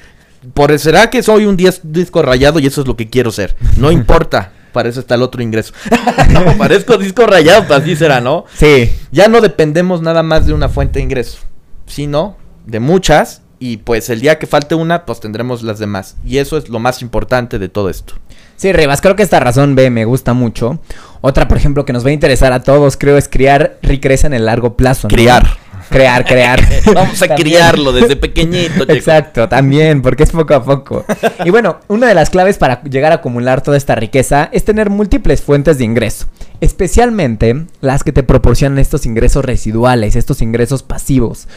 por 0.53 0.77
será 0.79 1.09
que 1.09 1.23
soy 1.23 1.45
un 1.45 1.55
disco 1.55 2.21
rayado 2.21 2.59
y 2.59 2.67
eso 2.67 2.81
es 2.81 2.87
lo 2.87 2.95
que 2.95 3.09
quiero 3.09 3.31
ser. 3.31 3.55
No 3.77 3.91
importa, 3.91 4.51
para 4.73 4.89
eso 4.89 4.99
está 4.99 5.15
el 5.15 5.21
otro 5.21 5.41
ingreso. 5.41 5.73
no, 6.31 6.57
parezco 6.57 6.97
disco 6.97 7.25
rayado, 7.25 7.65
pues 7.67 7.81
así 7.81 7.95
será, 7.95 8.21
¿no? 8.21 8.45
Sí. 8.55 8.91
Ya 9.11 9.27
no 9.27 9.41
dependemos 9.41 10.01
nada 10.01 10.23
más 10.23 10.45
de 10.45 10.53
una 10.53 10.69
fuente 10.69 10.99
de 10.99 11.03
ingreso, 11.03 11.39
sino 11.85 12.37
de 12.65 12.79
muchas 12.79 13.41
y 13.59 13.77
pues 13.77 14.09
el 14.09 14.21
día 14.21 14.39
que 14.39 14.47
falte 14.47 14.73
una, 14.73 15.05
pues 15.05 15.19
tendremos 15.19 15.61
las 15.61 15.77
demás. 15.77 16.17
Y 16.25 16.39
eso 16.39 16.57
es 16.57 16.67
lo 16.69 16.79
más 16.79 17.03
importante 17.03 17.59
de 17.59 17.69
todo 17.69 17.89
esto. 17.89 18.15
Sí, 18.61 18.71
Rivas, 18.73 19.01
creo 19.01 19.15
que 19.15 19.23
esta 19.23 19.39
razón 19.39 19.73
B 19.73 19.89
me 19.89 20.05
gusta 20.05 20.35
mucho. 20.35 20.77
Otra, 21.21 21.47
por 21.47 21.57
ejemplo, 21.57 21.83
que 21.83 21.94
nos 21.94 22.06
va 22.06 22.09
a 22.09 22.13
interesar 22.13 22.53
a 22.53 22.61
todos, 22.61 22.95
creo, 22.95 23.18
es 23.18 23.27
criar 23.27 23.80
riqueza 23.81 24.27
en 24.27 24.35
el 24.35 24.45
largo 24.45 24.77
plazo. 24.77 25.07
Criar. 25.07 25.57
Crear, 25.89 26.23
crear. 26.23 26.61
Vamos 26.94 27.19
a 27.23 27.33
criarlo 27.33 27.91
desde 27.91 28.18
pequeñito. 28.18 28.83
Exacto, 28.87 29.49
también, 29.49 30.03
porque 30.03 30.21
es 30.21 30.30
poco 30.30 30.53
a 30.53 30.63
poco. 30.63 31.03
Y 31.44 31.49
bueno, 31.49 31.80
una 31.87 32.06
de 32.06 32.13
las 32.13 32.30
claves 32.30 32.59
para 32.59 32.83
llegar 32.83 33.11
a 33.11 33.15
acumular 33.15 33.61
toda 33.63 33.77
esta 33.77 33.95
riqueza 33.95 34.47
es 34.51 34.63
tener 34.63 34.91
múltiples 34.91 35.41
fuentes 35.41 35.80
de 35.80 35.85
ingreso, 35.85 36.27
especialmente 36.59 37.65
las 37.81 38.03
que 38.03 38.11
te 38.11 38.21
proporcionan 38.21 38.77
estos 38.77 39.07
ingresos 39.07 39.44
residuales, 39.44 40.15
estos 40.15 40.39
ingresos 40.44 40.83
pasivos. 40.83 41.47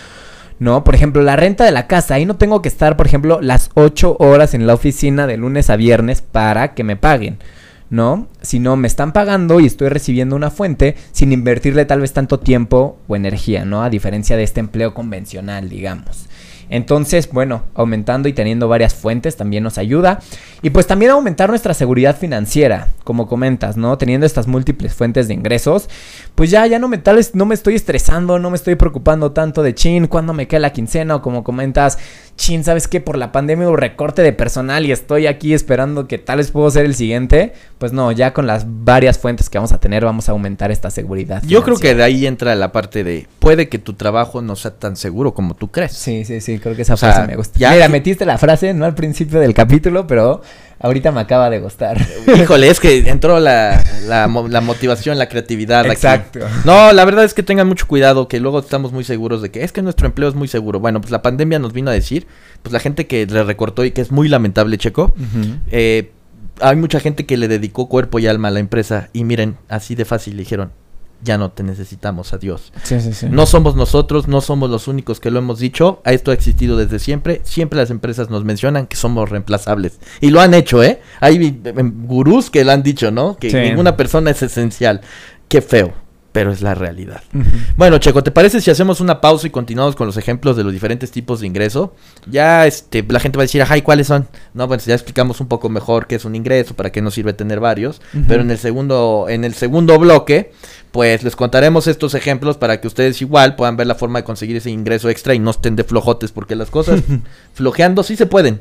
¿No? 0.64 0.82
Por 0.82 0.94
ejemplo, 0.94 1.22
la 1.22 1.36
renta 1.36 1.64
de 1.64 1.70
la 1.70 1.86
casa, 1.86 2.14
ahí 2.14 2.24
no 2.24 2.36
tengo 2.36 2.62
que 2.62 2.68
estar, 2.68 2.96
por 2.96 3.06
ejemplo, 3.06 3.40
las 3.42 3.70
8 3.74 4.16
horas 4.18 4.54
en 4.54 4.66
la 4.66 4.74
oficina 4.74 5.26
de 5.26 5.36
lunes 5.36 5.68
a 5.68 5.76
viernes 5.76 6.22
para 6.22 6.72
que 6.72 6.82
me 6.82 6.96
paguen, 6.96 7.38
¿no? 7.90 8.28
Si 8.40 8.60
no 8.60 8.74
me 8.74 8.88
están 8.88 9.12
pagando 9.12 9.60
y 9.60 9.66
estoy 9.66 9.90
recibiendo 9.90 10.34
una 10.34 10.50
fuente 10.50 10.96
sin 11.12 11.32
invertirle 11.32 11.84
tal 11.84 12.00
vez 12.00 12.14
tanto 12.14 12.40
tiempo 12.40 12.98
o 13.06 13.14
energía, 13.14 13.66
¿no? 13.66 13.82
A 13.82 13.90
diferencia 13.90 14.38
de 14.38 14.42
este 14.42 14.60
empleo 14.60 14.94
convencional, 14.94 15.68
digamos. 15.68 16.28
Entonces, 16.68 17.30
bueno, 17.30 17.64
aumentando 17.74 18.28
y 18.28 18.32
teniendo 18.32 18.68
varias 18.68 18.94
fuentes 18.94 19.36
también 19.36 19.64
nos 19.64 19.78
ayuda. 19.78 20.20
Y 20.62 20.70
pues 20.70 20.86
también 20.86 21.10
aumentar 21.10 21.50
nuestra 21.50 21.74
seguridad 21.74 22.16
financiera, 22.16 22.88
como 23.04 23.26
comentas, 23.26 23.76
¿no? 23.76 23.98
Teniendo 23.98 24.26
estas 24.26 24.46
múltiples 24.46 24.94
fuentes 24.94 25.28
de 25.28 25.34
ingresos, 25.34 25.88
pues 26.34 26.50
ya, 26.50 26.66
ya 26.66 26.78
no 26.78 26.88
me, 26.88 26.98
tal 26.98 27.20
no 27.34 27.46
me 27.46 27.54
estoy 27.54 27.74
estresando, 27.74 28.38
no 28.38 28.50
me 28.50 28.56
estoy 28.56 28.74
preocupando 28.74 29.32
tanto 29.32 29.62
de 29.62 29.74
chin, 29.74 30.06
cuando 30.06 30.32
me 30.32 30.48
queda 30.48 30.60
la 30.60 30.72
quincena 30.72 31.16
o 31.16 31.22
como 31.22 31.44
comentas, 31.44 31.98
chin, 32.36 32.64
¿sabes 32.64 32.88
qué? 32.88 33.00
Por 33.00 33.16
la 33.16 33.32
pandemia 33.32 33.68
hubo 33.68 33.76
recorte 33.76 34.22
de 34.22 34.32
personal 34.32 34.86
y 34.86 34.92
estoy 34.92 35.26
aquí 35.26 35.54
esperando 35.54 36.08
que 36.08 36.18
tal 36.18 36.38
vez 36.38 36.50
puedo 36.50 36.70
ser 36.70 36.84
el 36.84 36.94
siguiente. 36.94 37.52
Pues 37.78 37.92
no, 37.92 38.12
ya 38.12 38.32
con 38.32 38.46
las 38.46 38.64
varias 38.66 39.18
fuentes 39.18 39.50
que 39.50 39.58
vamos 39.58 39.72
a 39.72 39.78
tener 39.78 40.04
vamos 40.04 40.28
a 40.28 40.32
aumentar 40.32 40.70
esta 40.70 40.90
seguridad. 40.90 41.42
Yo 41.46 41.62
creo 41.62 41.76
que 41.76 41.94
de 41.94 42.02
ahí 42.02 42.26
entra 42.26 42.54
la 42.54 42.72
parte 42.72 43.04
de, 43.04 43.26
puede 43.38 43.68
que 43.68 43.78
tu 43.78 43.94
trabajo 43.94 44.42
no 44.42 44.56
sea 44.56 44.72
tan 44.72 44.96
seguro 44.96 45.34
como 45.34 45.54
tú 45.54 45.70
crees. 45.70 45.92
Sí, 45.92 46.24
sí, 46.24 46.40
sí, 46.40 46.58
creo 46.58 46.74
que 46.74 46.82
esa 46.82 46.96
frase 46.96 47.26
me 47.26 47.36
gusta. 47.36 47.58
Ya 47.58 47.72
Mira, 47.72 47.88
metiste 47.88 48.24
la 48.24 48.38
frase, 48.38 48.74
no 48.74 48.84
al 48.84 48.94
principio 48.94 49.40
del 49.40 49.54
capítulo, 49.54 50.06
pero 50.06 50.42
ahorita 50.84 51.12
me 51.12 51.20
acaba 51.20 51.48
de 51.48 51.60
gustar. 51.60 51.96
Híjole, 52.26 52.68
es 52.68 52.78
que 52.78 52.98
entró 53.08 53.40
la, 53.40 53.82
la, 54.06 54.28
motivación, 54.28 55.18
la 55.18 55.28
creatividad. 55.30 55.86
Exacto. 55.86 56.40
No, 56.64 56.92
la 56.92 57.04
verdad 57.06 57.24
es 57.24 57.32
que 57.32 57.42
tengan 57.42 57.66
mucho 57.66 57.86
cuidado, 57.86 58.28
que 58.28 58.38
luego 58.38 58.58
estamos 58.58 58.92
muy 58.92 59.02
seguros 59.02 59.40
de 59.40 59.50
que 59.50 59.64
es 59.64 59.72
que 59.72 59.80
nuestro 59.80 60.06
empleo 60.06 60.28
es 60.28 60.34
muy 60.34 60.46
seguro. 60.46 60.80
Bueno, 60.80 61.00
pues 61.00 61.10
la 61.10 61.22
pandemia 61.22 61.58
nos 61.58 61.72
vino 61.72 61.90
a 61.90 61.94
decir, 61.94 62.26
pues 62.62 62.72
la 62.72 62.80
gente 62.80 63.06
que 63.06 63.24
le 63.26 63.44
recortó 63.44 63.84
y 63.84 63.92
que 63.92 64.02
es 64.02 64.12
muy 64.12 64.28
lamentable, 64.28 64.76
Checo, 64.76 65.14
eh, 65.70 66.12
hay 66.60 66.76
mucha 66.76 67.00
gente 67.00 67.24
que 67.24 67.38
le 67.38 67.48
dedicó 67.48 67.88
cuerpo 67.88 68.18
y 68.18 68.26
alma 68.26 68.48
a 68.48 68.50
la 68.50 68.60
empresa 68.60 69.08
y 69.14 69.24
miren, 69.24 69.56
así 69.68 69.94
de 69.94 70.04
fácil 70.04 70.36
le 70.36 70.42
dijeron, 70.42 70.70
ya 71.24 71.38
no 71.38 71.50
te 71.50 71.62
necesitamos. 71.62 72.32
Sí, 72.82 73.00
sí, 73.00 73.12
sí. 73.12 73.26
No 73.30 73.46
somos 73.46 73.74
nosotros, 73.74 74.28
no 74.28 74.40
somos 74.40 74.70
los 74.70 74.86
únicos 74.86 75.18
que 75.18 75.30
lo 75.30 75.38
hemos 75.40 75.58
dicho, 75.58 76.00
esto 76.04 76.30
ha 76.30 76.34
existido 76.34 76.76
desde 76.76 76.98
siempre, 76.98 77.40
siempre 77.44 77.78
las 77.78 77.90
empresas 77.90 78.30
nos 78.30 78.44
mencionan 78.44 78.86
que 78.86 78.96
somos 78.96 79.30
reemplazables. 79.30 79.98
Y 80.20 80.30
lo 80.30 80.40
han 80.40 80.54
hecho, 80.54 80.82
¿eh? 80.82 81.00
Hay 81.20 81.60
em, 81.64 82.06
gurús 82.06 82.50
que 82.50 82.64
lo 82.64 82.72
han 82.72 82.82
dicho, 82.82 83.10
¿no? 83.10 83.36
Que 83.36 83.52
ninguna 83.52 83.96
persona 83.96 84.30
es 84.30 84.42
esencial. 84.42 85.00
Qué 85.48 85.60
feo 85.60 86.03
pero 86.34 86.50
es 86.50 86.62
la 86.62 86.74
realidad. 86.74 87.22
Bueno, 87.76 87.98
Checo, 87.98 88.24
¿te 88.24 88.32
parece 88.32 88.60
si 88.60 88.68
hacemos 88.68 89.00
una 89.00 89.20
pausa 89.20 89.46
y 89.46 89.50
continuamos 89.50 89.94
con 89.94 90.08
los 90.08 90.16
ejemplos 90.16 90.56
de 90.56 90.64
los 90.64 90.72
diferentes 90.72 91.12
tipos 91.12 91.38
de 91.38 91.46
ingreso? 91.46 91.94
Ya 92.26 92.66
este, 92.66 93.04
la 93.08 93.20
gente 93.20 93.38
va 93.38 93.42
a 93.42 93.46
decir, 93.46 93.62
ajá, 93.62 93.78
¿y 93.78 93.82
cuáles 93.82 94.08
son? 94.08 94.26
No, 94.52 94.66
bueno, 94.66 94.82
ya 94.84 94.94
explicamos 94.94 95.40
un 95.40 95.46
poco 95.46 95.68
mejor 95.68 96.08
qué 96.08 96.16
es 96.16 96.24
un 96.24 96.34
ingreso, 96.34 96.74
para 96.74 96.90
qué 96.90 97.00
nos 97.00 97.14
sirve 97.14 97.34
tener 97.34 97.60
varios, 97.60 98.02
pero 98.26 98.42
en 98.42 98.50
el 98.50 98.58
segundo 98.58 99.26
en 99.28 99.44
el 99.44 99.54
segundo 99.54 99.96
bloque, 99.96 100.50
pues 100.90 101.22
les 101.22 101.36
contaremos 101.36 101.86
estos 101.86 102.14
ejemplos 102.14 102.56
para 102.56 102.80
que 102.80 102.88
ustedes 102.88 103.22
igual 103.22 103.54
puedan 103.54 103.76
ver 103.76 103.86
la 103.86 103.94
forma 103.94 104.18
de 104.18 104.24
conseguir 104.24 104.56
ese 104.56 104.70
ingreso 104.70 105.10
extra 105.10 105.34
y 105.34 105.38
no 105.38 105.52
estén 105.52 105.76
de 105.76 105.84
flojotes, 105.84 106.32
porque 106.32 106.56
las 106.56 106.70
cosas 106.70 107.00
flojeando 107.54 108.02
sí 108.02 108.16
se 108.16 108.26
pueden, 108.26 108.60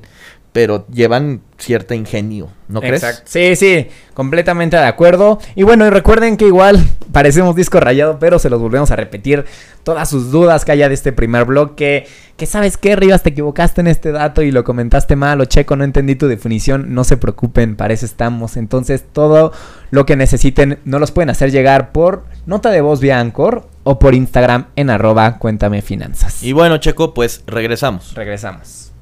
pero 0.54 0.86
llevan 0.88 1.42
cierto 1.58 1.96
ingenio, 1.96 2.50
¿no 2.68 2.80
crees? 2.80 3.04
Exacto. 3.04 3.24
Sí, 3.26 3.56
sí, 3.56 3.88
completamente 4.14 4.78
de 4.78 4.86
acuerdo. 4.86 5.40
Y 5.56 5.64
bueno, 5.64 5.86
y 5.88 5.90
recuerden 5.90 6.38
que 6.38 6.46
igual 6.46 6.80
parecemos 7.12 7.56
disco 7.56 7.80
rayado, 7.80 8.20
pero 8.20 8.38
se 8.38 8.52
los 8.52 8.62
volvemos 8.62 8.92
a 8.92 8.96
repetir. 8.96 9.46
Todas 9.84 10.10
sus 10.10 10.32
dudas 10.32 10.64
que 10.64 10.72
haya 10.72 10.88
de 10.88 10.94
este 10.94 11.12
primer 11.12 11.46
bloque. 11.46 12.06
Que 12.38 12.46
sabes 12.46 12.78
qué, 12.78 12.96
Rivas, 12.96 13.24
te 13.24 13.30
equivocaste 13.30 13.82
en 13.82 13.88
este 13.88 14.12
dato 14.12 14.44
y 14.44 14.52
lo 14.52 14.64
comentaste 14.64 15.16
mal 15.16 15.42
o 15.42 15.46
checo, 15.46 15.76
no 15.76 15.84
entendí 15.84 16.16
tu 16.16 16.28
definición. 16.28 16.94
No 16.94 17.04
se 17.04 17.18
preocupen, 17.18 17.76
para 17.76 17.94
eso 17.94 18.06
estamos. 18.06 18.56
Entonces, 18.56 19.04
todo 19.12 19.52
lo 19.90 20.06
que 20.06 20.16
necesiten 20.16 20.80
no 20.86 21.00
los 21.00 21.12
pueden 21.12 21.32
hacer 21.32 21.52
llegar 21.52 21.92
por 21.92 22.26
nota 22.46 22.70
de 22.70 22.82
voz 22.82 23.00
vía 23.00 23.20
Anchor 23.20 23.68
o 23.84 23.98
por 23.98 24.14
Instagram 24.14 24.68
en 24.76 24.92
arroba 24.92 25.40
cuéntame 25.40 25.82
finanzas. 25.82 26.44
Y 26.44 26.54
bueno, 26.54 26.78
Checo, 26.78 27.14
pues 27.16 27.44
regresamos. 27.48 28.14
Regresamos. 28.14 28.93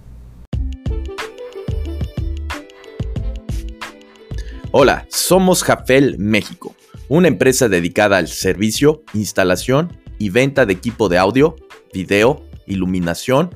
Hola, 4.73 5.05
somos 5.09 5.65
Jafel 5.65 6.17
México, 6.17 6.73
una 7.09 7.27
empresa 7.27 7.67
dedicada 7.67 8.15
al 8.17 8.29
servicio, 8.29 9.03
instalación 9.13 9.91
y 10.17 10.29
venta 10.29 10.65
de 10.65 10.71
equipo 10.71 11.09
de 11.09 11.17
audio, 11.17 11.57
video, 11.93 12.41
iluminación, 12.67 13.49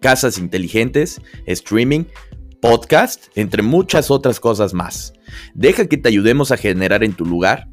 casas 0.00 0.38
inteligentes, 0.38 1.20
streaming, 1.44 2.04
podcast, 2.62 3.26
entre 3.34 3.62
muchas 3.62 4.10
otras 4.10 4.40
cosas 4.40 4.72
más. 4.72 5.12
Deja 5.52 5.88
que 5.88 5.98
te 5.98 6.08
ayudemos 6.08 6.52
a 6.52 6.56
generar 6.56 7.04
en 7.04 7.12
tu 7.12 7.26
lugar 7.26 7.68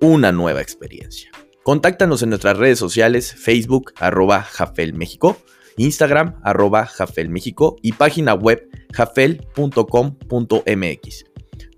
una 0.00 0.32
nueva 0.32 0.60
experiencia. 0.60 1.30
Contáctanos 1.62 2.24
en 2.24 2.30
nuestras 2.30 2.56
redes 2.56 2.80
sociales, 2.80 3.32
Facebook, 3.32 3.92
arroba 4.00 4.42
Jafel 4.42 4.94
México, 4.94 5.36
Instagram, 5.76 6.40
arroba 6.42 6.86
Jafel 6.86 7.28
México 7.28 7.76
y 7.80 7.92
página 7.92 8.34
web 8.34 8.68
jafel.com.mx. 8.92 9.70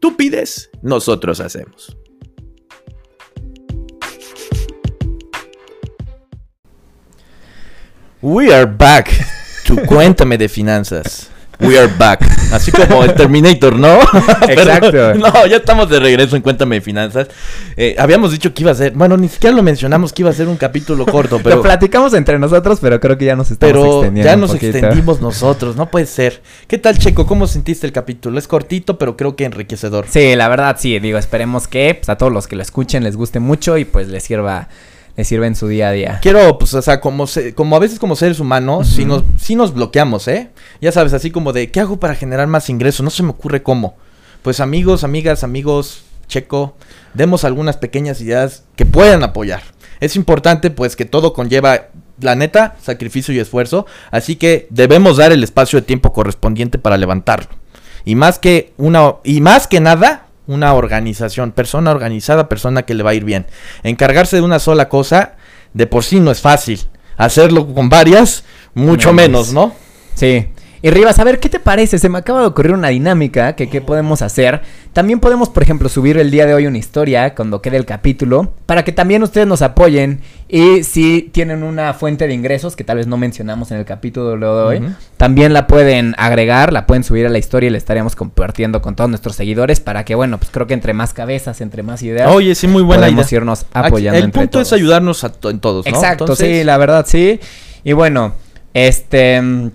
Tú 0.00 0.16
pides, 0.16 0.70
nosotros 0.82 1.40
hacemos. 1.40 1.96
We 8.20 8.54
are 8.54 8.66
back 8.66 9.10
to 9.66 9.76
Cuéntame 9.84 10.38
de 10.38 10.48
Finanzas. 10.48 11.31
We 11.62 11.78
are 11.78 11.90
back. 11.99 12.21
Así 12.52 12.71
como 12.71 13.04
el 13.04 13.14
Terminator, 13.14 13.76
¿no? 13.76 14.00
Exacto. 14.49 15.14
no, 15.14 15.47
ya 15.47 15.57
estamos 15.57 15.88
de 15.88 16.00
regreso 16.00 16.37
en 16.37 16.42
Cuéntame 16.42 16.76
de 16.76 16.81
Finanzas. 16.81 17.28
Eh, 17.76 17.95
habíamos 17.99 18.33
dicho 18.33 18.52
que 18.52 18.62
iba 18.62 18.73
a 18.73 18.75
ser, 18.75 18.92
bueno, 18.92 19.16
ni 19.16 19.28
siquiera 19.28 19.57
lo 19.57 19.62
mencionamos 19.62 20.12
que 20.12 20.23
iba 20.23 20.31
a 20.31 20.35
ser 20.35 20.49
un 20.49 20.57
capítulo 20.57 21.07
corto, 21.07 21.38
pero... 21.42 21.57
Lo 21.57 21.62
platicamos 21.62 22.12
entre 22.14 22.38
nosotros, 22.38 22.78
pero 22.81 23.00
creo 23.00 23.16
que 23.16 23.25
ya 23.25 23.37
nos 23.37 23.50
estamos 23.50 23.73
pero 23.73 23.95
extendiendo 24.00 24.31
ya 24.31 24.37
nos 24.37 24.54
extendimos 24.54 25.21
nosotros, 25.23 25.76
no 25.76 25.90
puede 25.90 26.07
ser. 26.07 26.42
¿Qué 26.66 26.78
tal, 26.78 26.99
Checo? 26.99 27.26
¿Cómo 27.26 27.47
sentiste 27.47 27.87
el 27.87 27.92
capítulo? 27.92 28.38
Es 28.38 28.49
cortito, 28.49 28.99
pero 28.99 29.16
creo 29.16 29.37
que 29.37 29.45
enriquecedor. 29.45 30.07
Sí, 30.09 30.35
la 30.37 30.49
verdad, 30.49 30.76
sí. 30.78 30.99
Digo, 30.99 31.19
esperemos 31.19 31.69
que 31.69 31.95
pues, 31.95 32.09
a 32.09 32.16
todos 32.16 32.33
los 32.33 32.47
que 32.47 32.57
lo 32.57 32.62
escuchen 32.62 33.04
les 33.04 33.16
guste 33.16 33.40
mucho 33.40 33.78
y 33.78 33.85
pues 33.85 34.09
les 34.09 34.25
sirva 34.25 34.69
le 35.16 35.25
sirve 35.25 35.47
en 35.47 35.57
su 35.57 35.69
día 35.69 35.88
a 35.88 35.92
día. 35.92 36.19
Quiero, 36.23 36.59
pues, 36.59 36.73
o 36.75 36.83
sea, 36.83 37.00
como, 37.00 37.26
como 37.54 37.76
a 37.76 37.78
veces 37.78 37.99
como 37.99 38.16
seres 38.16 38.40
humanos, 38.40 38.88
si, 38.88 39.04
nos, 39.04 39.25
si 39.38 39.54
nos 39.54 39.75
bloqueamos, 39.75 40.26
¿eh? 40.28 40.50
Ya 40.81 40.92
sabes, 40.92 41.12
así 41.12 41.31
como 41.31 41.52
de, 41.52 41.71
¿qué 41.71 41.81
hago 41.81 42.00
para 42.00 42.14
generar 42.14 42.47
más 42.47 42.69
ingresos? 42.71 43.04
No 43.04 43.11
se 43.11 43.23
me 43.23 43.31
ocurre 43.31 43.62
cómo. 43.62 43.97
Pues 44.42 44.61
amigos, 44.61 45.04
amigas, 45.04 45.45
amigos, 45.45 46.04
checo, 46.28 46.75
demos 47.14 47.45
algunas 47.45 47.76
pequeñas 47.76 48.21
ideas 48.21 48.64
que 48.75 48.87
puedan 48.87 49.23
apoyar. 49.23 49.62
Es 50.00 50.16
importante, 50.16 50.71
pues, 50.71 50.97
que 50.97 51.04
todo 51.04 51.33
conlleva, 51.33 51.88
la 52.21 52.35
neta, 52.35 52.76
sacrificio 52.83 53.35
y 53.35 53.38
esfuerzo, 53.38 53.87
así 54.11 54.37
que 54.37 54.66
debemos 54.71 55.19
dar 55.19 55.33
el 55.33 55.45
espacio 55.45 55.78
de 55.78 55.87
tiempo 55.87 56.12
correspondiente 56.12 56.78
para 56.78 56.97
levantarlo. 56.97 57.50
Y 58.04 58.14
más 58.14 58.38
que 58.38 58.73
una, 58.78 59.16
y 59.23 59.40
más 59.40 59.66
que 59.66 59.81
nada, 59.81 60.22
una 60.46 60.75
organización, 60.75 61.52
persona 61.52 61.90
organizada, 61.90 62.49
persona 62.49 62.82
que 62.82 62.94
le 62.94 63.02
va 63.02 63.11
a 63.11 63.14
ir 63.14 63.25
bien. 63.25 63.46
Encargarse 63.82 64.37
de 64.37 64.42
una 64.42 64.58
sola 64.58 64.88
cosa, 64.88 65.37
de 65.72 65.87
por 65.87 66.04
sí 66.04 66.20
no 66.20 66.30
es 66.30 66.40
fácil. 66.40 66.80
Hacerlo 67.16 67.72
con 67.72 67.88
varias, 67.88 68.44
mucho 68.75 69.12
menos, 69.12 69.52
¿no? 69.52 69.75
Sí. 70.14 70.49
Y 70.84 70.90
Rivas, 70.90 71.20
a 71.20 71.24
ver, 71.24 71.38
¿qué 71.38 71.48
te 71.48 71.60
parece? 71.60 71.96
Se 72.00 72.08
me 72.08 72.18
acaba 72.18 72.40
de 72.40 72.46
ocurrir 72.46 72.72
una 72.72 72.88
dinámica 72.88 73.54
que 73.54 73.68
qué 73.68 73.80
podemos 73.80 74.20
hacer. 74.20 74.62
También 74.92 75.20
podemos, 75.20 75.48
por 75.48 75.62
ejemplo, 75.62 75.88
subir 75.88 76.18
el 76.18 76.32
día 76.32 76.44
de 76.44 76.54
hoy 76.54 76.66
una 76.66 76.76
historia 76.76 77.36
cuando 77.36 77.62
quede 77.62 77.76
el 77.76 77.86
capítulo 77.86 78.52
para 78.66 78.84
que 78.84 78.90
también 78.90 79.22
ustedes 79.22 79.46
nos 79.46 79.62
apoyen 79.62 80.22
y 80.48 80.82
si 80.82 81.30
tienen 81.30 81.62
una 81.62 81.94
fuente 81.94 82.26
de 82.26 82.34
ingresos 82.34 82.74
que 82.74 82.82
tal 82.82 82.96
vez 82.96 83.06
no 83.06 83.16
mencionamos 83.16 83.70
en 83.70 83.78
el 83.78 83.84
capítulo 83.84 84.36
de 84.36 84.62
hoy, 84.64 84.94
también 85.16 85.52
la 85.52 85.68
pueden 85.68 86.16
agregar, 86.18 86.72
la 86.72 86.84
pueden 86.84 87.04
subir 87.04 87.26
a 87.26 87.28
la 87.28 87.38
historia 87.38 87.68
y 87.68 87.70
la 87.70 87.78
estaríamos 87.78 88.16
compartiendo 88.16 88.82
con 88.82 88.96
todos 88.96 89.08
nuestros 89.08 89.36
seguidores 89.36 89.78
para 89.78 90.04
que, 90.04 90.16
bueno, 90.16 90.38
pues 90.38 90.50
creo 90.50 90.66
que 90.66 90.74
entre 90.74 90.94
más 90.94 91.14
cabezas, 91.14 91.60
entre 91.60 91.84
más 91.84 92.02
ideas, 92.02 92.28
Oye, 92.28 92.56
sí, 92.56 92.66
muy 92.66 92.82
buena 92.82 93.02
podemos 93.02 93.32
irnos 93.32 93.66
apoyando. 93.72 94.18
el 94.18 94.32
punto 94.32 94.60
es 94.60 94.72
ayudarnos 94.72 95.22
a 95.22 95.32
en 95.44 95.60
todos, 95.60 95.86
¿no? 95.86 95.92
Exacto, 95.94 96.34
sí, 96.34 96.64
la 96.64 96.76
verdad, 96.76 97.06
sí. 97.06 97.38
Y 97.84 97.92
bueno, 97.92 98.34
este 98.74 99.70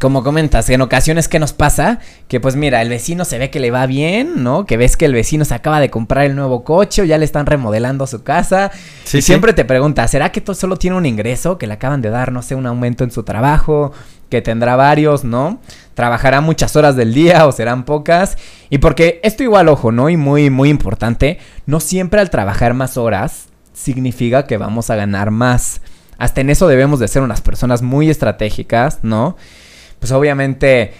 como 0.00 0.24
comentas, 0.24 0.68
en 0.70 0.80
ocasiones 0.80 1.28
que 1.28 1.38
nos 1.38 1.52
pasa 1.52 1.98
que 2.26 2.40
pues 2.40 2.56
mira, 2.56 2.80
el 2.82 2.88
vecino 2.88 3.24
se 3.24 3.38
ve 3.38 3.50
que 3.50 3.60
le 3.60 3.70
va 3.70 3.86
bien, 3.86 4.42
¿no? 4.42 4.64
Que 4.64 4.76
ves 4.76 4.96
que 4.96 5.04
el 5.04 5.12
vecino 5.12 5.44
se 5.44 5.54
acaba 5.54 5.80
de 5.80 5.90
comprar 5.90 6.24
el 6.24 6.34
nuevo 6.34 6.64
coche 6.64 7.02
o 7.02 7.04
ya 7.04 7.18
le 7.18 7.24
están 7.24 7.46
remodelando 7.46 8.06
su 8.06 8.22
casa. 8.22 8.70
y 9.12 9.22
siempre 9.22 9.52
te 9.52 9.64
preguntas, 9.64 10.10
¿será 10.10 10.32
que 10.32 10.40
todo 10.40 10.54
solo 10.54 10.76
tiene 10.76 10.96
un 10.96 11.06
ingreso? 11.06 11.58
Que 11.58 11.66
le 11.66 11.74
acaban 11.74 12.02
de 12.02 12.10
dar, 12.10 12.32
no 12.32 12.42
sé, 12.42 12.54
un 12.54 12.66
aumento 12.66 13.04
en 13.04 13.10
su 13.10 13.22
trabajo, 13.22 13.92
que 14.30 14.40
tendrá 14.40 14.76
varios, 14.76 15.24
¿no? 15.24 15.60
Trabajará 15.94 16.40
muchas 16.40 16.74
horas 16.74 16.96
del 16.96 17.12
día 17.12 17.46
o 17.46 17.52
serán 17.52 17.84
pocas. 17.84 18.38
Y 18.70 18.78
porque 18.78 19.20
esto 19.22 19.42
igual, 19.42 19.68
ojo, 19.68 19.92
¿no? 19.92 20.08
Y 20.08 20.16
muy, 20.16 20.48
muy 20.48 20.70
importante, 20.70 21.38
no 21.66 21.80
siempre 21.80 22.20
al 22.20 22.30
trabajar 22.30 22.72
más 22.72 22.96
horas 22.96 23.48
significa 23.74 24.46
que 24.46 24.56
vamos 24.56 24.88
a 24.88 24.96
ganar 24.96 25.30
más. 25.30 25.82
Hasta 26.16 26.40
en 26.40 26.50
eso 26.50 26.66
debemos 26.66 26.98
de 26.98 27.08
ser 27.08 27.22
unas 27.22 27.40
personas 27.40 27.82
muy 27.82 28.08
estratégicas, 28.08 29.00
¿no? 29.02 29.36
Pues 30.02 30.10
obviamente, 30.10 30.92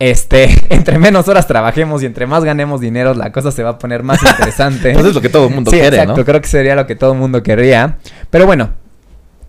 este, 0.00 0.50
entre 0.74 0.98
menos 0.98 1.28
horas 1.28 1.46
trabajemos 1.46 2.02
y 2.02 2.06
entre 2.06 2.26
más 2.26 2.42
ganemos 2.42 2.80
dinero, 2.80 3.14
la 3.14 3.30
cosa 3.30 3.52
se 3.52 3.62
va 3.62 3.70
a 3.70 3.78
poner 3.78 4.02
más 4.02 4.20
interesante. 4.28 4.88
Entonces 4.88 5.10
es 5.10 5.14
lo 5.14 5.20
que 5.22 5.28
todo 5.28 5.46
el 5.46 5.54
mundo 5.54 5.70
quiere, 5.70 5.98
exacto, 5.98 6.24
creo 6.24 6.40
que 6.40 6.48
sería 6.48 6.74
lo 6.74 6.84
que 6.84 6.96
todo 6.96 7.12
el 7.12 7.18
mundo 7.20 7.44
querría. 7.44 7.98
Pero 8.28 8.46
bueno, 8.46 8.70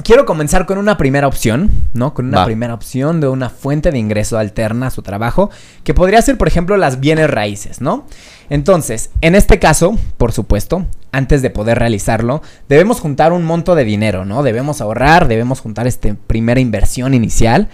quiero 0.04 0.28
comenzar 0.28 0.68
con 0.68 0.78
una 0.78 0.98
primera 0.98 1.26
opción, 1.26 1.72
¿no? 1.96 2.14
Con 2.14 2.28
una 2.28 2.46
primera 2.46 2.76
opción 2.76 3.22
de 3.22 3.28
una 3.28 3.50
fuente 3.50 3.90
de 3.90 3.98
ingreso 3.98 4.38
alterna 4.38 4.86
a 4.86 4.92
su 4.92 5.02
trabajo, 5.02 5.50
que 5.84 5.96
podría 5.96 6.22
ser, 6.22 6.38
por 6.38 6.48
ejemplo, 6.48 6.78
las 6.78 7.00
bienes 7.00 7.28
raíces, 7.28 7.82
¿no? 7.82 8.06
Entonces, 8.52 9.10
en 9.22 9.34
este 9.34 9.58
caso, 9.58 9.98
por 10.18 10.32
supuesto, 10.32 10.86
antes 11.12 11.42
de 11.42 11.50
poder 11.50 11.80
realizarlo, 11.80 12.44
debemos 12.70 13.00
juntar 13.00 13.34
un 13.34 13.46
monto 13.46 13.74
de 13.74 13.84
dinero, 13.84 14.26
¿no? 14.26 14.44
Debemos 14.44 14.80
ahorrar, 14.80 15.28
debemos 15.28 15.60
juntar 15.60 15.88
esta 15.88 16.16
primera 16.28 16.60
inversión 16.60 17.16
inicial. 17.16 17.68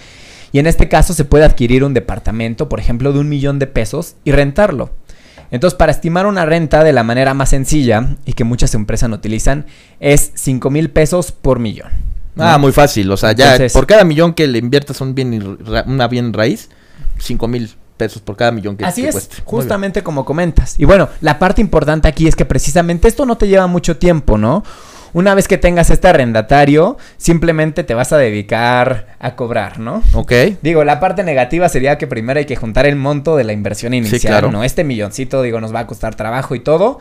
Y 0.51 0.59
en 0.59 0.67
este 0.67 0.87
caso 0.87 1.13
se 1.13 1.25
puede 1.25 1.45
adquirir 1.45 1.83
un 1.83 1.93
departamento, 1.93 2.69
por 2.69 2.79
ejemplo, 2.79 3.13
de 3.13 3.19
un 3.19 3.29
millón 3.29 3.59
de 3.59 3.67
pesos 3.67 4.15
y 4.23 4.31
rentarlo. 4.31 4.91
Entonces, 5.51 5.77
para 5.77 5.91
estimar 5.91 6.25
una 6.25 6.45
renta 6.45 6.83
de 6.83 6.93
la 6.93 7.03
manera 7.03 7.33
más 7.33 7.49
sencilla 7.49 8.15
y 8.25 8.33
que 8.33 8.43
muchas 8.43 8.73
empresas 8.73 9.09
no 9.09 9.15
utilizan, 9.15 9.65
es 9.99 10.31
5 10.35 10.69
mil 10.69 10.89
pesos 10.89 11.31
por 11.31 11.59
millón. 11.59 11.89
Ah, 12.37 12.57
muy 12.57 12.71
fácil. 12.71 13.09
O 13.11 13.17
sea, 13.17 13.31
ya 13.31 13.57
por 13.73 13.87
cada 13.87 14.03
millón 14.03 14.33
que 14.33 14.47
le 14.47 14.59
inviertas 14.59 15.01
un 15.01 15.15
bien, 15.15 15.57
una 15.85 16.07
bien 16.07 16.33
raíz, 16.33 16.69
5 17.19 17.47
mil 17.47 17.69
pesos 17.97 18.21
por 18.21 18.37
cada 18.37 18.51
millón 18.51 18.77
que, 18.77 18.85
Así 18.85 19.05
es, 19.05 19.29
justamente 19.43 20.03
como 20.03 20.23
comentas. 20.23 20.75
Y 20.79 20.85
bueno, 20.85 21.09
la 21.21 21.39
parte 21.39 21.61
importante 21.61 22.07
aquí 22.07 22.27
es 22.27 22.35
que 22.35 22.45
precisamente 22.45 23.07
esto 23.07 23.25
no 23.25 23.37
te 23.37 23.47
lleva 23.47 23.67
mucho 23.67 23.97
tiempo, 23.97 24.37
¿no? 24.37 24.63
Una 25.13 25.35
vez 25.35 25.47
que 25.47 25.57
tengas 25.57 25.89
este 25.89 26.07
arrendatario, 26.07 26.97
simplemente 27.17 27.83
te 27.83 27.93
vas 27.93 28.13
a 28.13 28.17
dedicar 28.17 29.15
a 29.19 29.35
cobrar, 29.35 29.79
¿no? 29.79 30.03
Ok. 30.13 30.31
Digo, 30.61 30.83
la 30.83 30.99
parte 30.99 31.23
negativa 31.23 31.69
sería 31.69 31.97
que 31.97 32.07
primero 32.07 32.39
hay 32.39 32.45
que 32.45 32.55
juntar 32.55 32.85
el 32.85 32.95
monto 32.95 33.35
de 33.35 33.43
la 33.43 33.53
inversión 33.53 33.93
inicial, 33.93 34.19
sí, 34.19 34.27
claro. 34.27 34.51
¿no? 34.51 34.63
Este 34.63 34.83
milloncito, 34.83 35.41
digo, 35.41 35.59
nos 35.61 35.73
va 35.73 35.81
a 35.81 35.87
costar 35.87 36.15
trabajo 36.15 36.55
y 36.55 36.59
todo. 36.59 36.99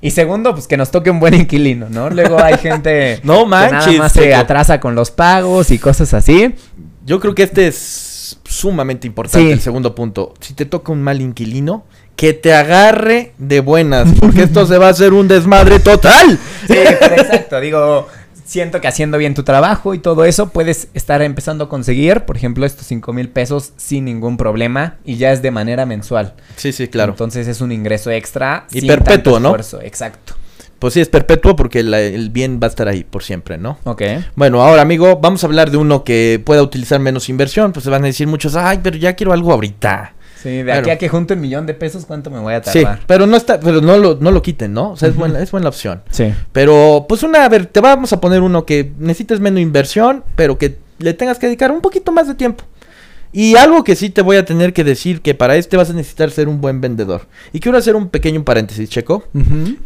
Y 0.00 0.10
segundo, 0.10 0.52
pues 0.52 0.66
que 0.66 0.76
nos 0.76 0.90
toque 0.90 1.08
un 1.08 1.18
buen 1.18 1.34
inquilino, 1.34 1.88
¿no? 1.88 2.10
Luego 2.10 2.38
hay 2.38 2.58
gente 2.58 3.20
no 3.24 3.46
manches, 3.46 3.84
que 3.84 3.90
nada 3.92 3.98
más 3.98 4.12
se 4.12 4.34
atrasa 4.34 4.78
con 4.78 4.94
los 4.94 5.10
pagos 5.10 5.70
y 5.70 5.78
cosas 5.78 6.12
así. 6.12 6.54
Yo 7.06 7.20
creo 7.20 7.34
que 7.34 7.44
este 7.44 7.68
es 7.68 8.38
sumamente 8.44 9.06
importante, 9.06 9.50
el 9.50 9.60
segundo 9.60 9.94
punto. 9.94 10.34
Si 10.40 10.54
te 10.54 10.66
toca 10.66 10.92
un 10.92 11.02
mal 11.02 11.20
inquilino, 11.20 11.84
que 12.16 12.32
te 12.32 12.54
agarre 12.54 13.32
de 13.38 13.60
buenas, 13.60 14.08
porque 14.20 14.42
esto 14.42 14.66
se 14.66 14.78
va 14.78 14.86
a 14.86 14.90
hacer 14.90 15.12
un 15.12 15.28
desmadre 15.28 15.80
total. 15.80 16.38
Sí, 16.66 16.74
exacto, 16.74 17.60
digo, 17.60 18.08
siento 18.44 18.80
que 18.80 18.86
haciendo 18.86 19.18
bien 19.18 19.34
tu 19.34 19.42
trabajo 19.42 19.94
y 19.94 19.98
todo 19.98 20.24
eso, 20.24 20.50
puedes 20.50 20.88
estar 20.94 21.22
empezando 21.22 21.64
a 21.64 21.68
conseguir, 21.68 22.20
por 22.20 22.36
ejemplo, 22.36 22.66
estos 22.66 22.86
5 22.86 23.12
mil 23.12 23.28
pesos 23.28 23.72
sin 23.76 24.04
ningún 24.04 24.36
problema 24.36 24.96
y 25.04 25.16
ya 25.16 25.32
es 25.32 25.42
de 25.42 25.50
manera 25.50 25.86
mensual. 25.86 26.34
Sí, 26.56 26.72
sí, 26.72 26.88
claro. 26.88 27.12
Entonces 27.12 27.48
es 27.48 27.60
un 27.60 27.72
ingreso 27.72 28.10
extra. 28.10 28.66
Y 28.70 28.86
perpetuo, 28.86 29.40
¿no? 29.40 29.56
Exacto. 29.82 30.34
Pues 30.78 30.94
sí, 30.94 31.00
es 31.00 31.08
perpetuo 31.08 31.56
porque 31.56 31.80
el 31.80 32.30
bien 32.30 32.60
va 32.62 32.66
a 32.66 32.70
estar 32.70 32.88
ahí 32.88 33.04
por 33.04 33.22
siempre, 33.22 33.56
¿no? 33.56 33.78
Ok. 33.84 34.02
Bueno, 34.34 34.62
ahora, 34.62 34.82
amigo, 34.82 35.18
vamos 35.18 35.42
a 35.42 35.46
hablar 35.46 35.70
de 35.70 35.78
uno 35.78 36.04
que 36.04 36.42
pueda 36.44 36.62
utilizar 36.62 37.00
menos 37.00 37.30
inversión. 37.30 37.72
Pues 37.72 37.84
se 37.84 37.90
van 37.90 38.04
a 38.04 38.06
decir 38.06 38.26
muchos, 38.26 38.54
ay, 38.54 38.80
pero 38.82 38.96
ya 38.98 39.14
quiero 39.14 39.32
algo 39.32 39.52
ahorita. 39.52 40.12
Sí, 40.44 40.62
de 40.62 40.72
aquí 40.74 40.90
a 40.90 40.98
que 40.98 41.08
junto 41.08 41.32
un 41.32 41.40
millón 41.40 41.64
de 41.64 41.72
pesos, 41.72 42.04
¿cuánto 42.04 42.30
me 42.30 42.38
voy 42.38 42.52
a 42.52 42.60
tardar? 42.60 42.98
Sí, 42.98 43.02
pero 43.06 43.26
no 43.26 43.34
está, 43.34 43.58
pero 43.58 43.80
no 43.80 43.96
lo, 43.96 44.18
no 44.20 44.30
lo 44.30 44.42
quiten, 44.42 44.74
¿no? 44.74 44.90
O 44.90 44.96
sea, 44.98 45.08
es 45.08 45.16
buena, 45.16 45.40
es 45.40 45.50
buena 45.50 45.70
opción. 45.70 46.02
Sí. 46.10 46.34
Pero, 46.52 47.06
pues 47.08 47.22
una, 47.22 47.46
a 47.46 47.48
ver, 47.48 47.64
te 47.64 47.80
vamos 47.80 48.12
a 48.12 48.20
poner 48.20 48.42
uno 48.42 48.66
que 48.66 48.92
necesites 48.98 49.40
menos 49.40 49.62
inversión, 49.62 50.22
pero 50.36 50.58
que 50.58 50.76
le 50.98 51.14
tengas 51.14 51.38
que 51.38 51.46
dedicar 51.46 51.72
un 51.72 51.80
poquito 51.80 52.12
más 52.12 52.28
de 52.28 52.34
tiempo. 52.34 52.62
Y 53.32 53.56
algo 53.56 53.84
que 53.84 53.96
sí 53.96 54.10
te 54.10 54.20
voy 54.20 54.36
a 54.36 54.44
tener 54.44 54.74
que 54.74 54.84
decir, 54.84 55.22
que 55.22 55.34
para 55.34 55.56
este 55.56 55.78
vas 55.78 55.88
a 55.88 55.94
necesitar 55.94 56.30
ser 56.30 56.46
un 56.46 56.60
buen 56.60 56.82
vendedor. 56.82 57.22
Y 57.54 57.60
quiero 57.60 57.78
hacer 57.78 57.96
un 57.96 58.10
pequeño 58.10 58.44
paréntesis, 58.44 58.90
Checo. 58.90 59.24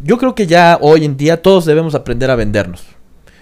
Yo 0.03 0.17
creo 0.17 0.35
que 0.35 0.45
ya 0.45 0.77
hoy 0.81 1.05
en 1.05 1.15
día 1.15 1.41
todos 1.41 1.63
debemos 1.63 1.95
aprender 1.95 2.29
a 2.31 2.35
vendernos. 2.35 2.83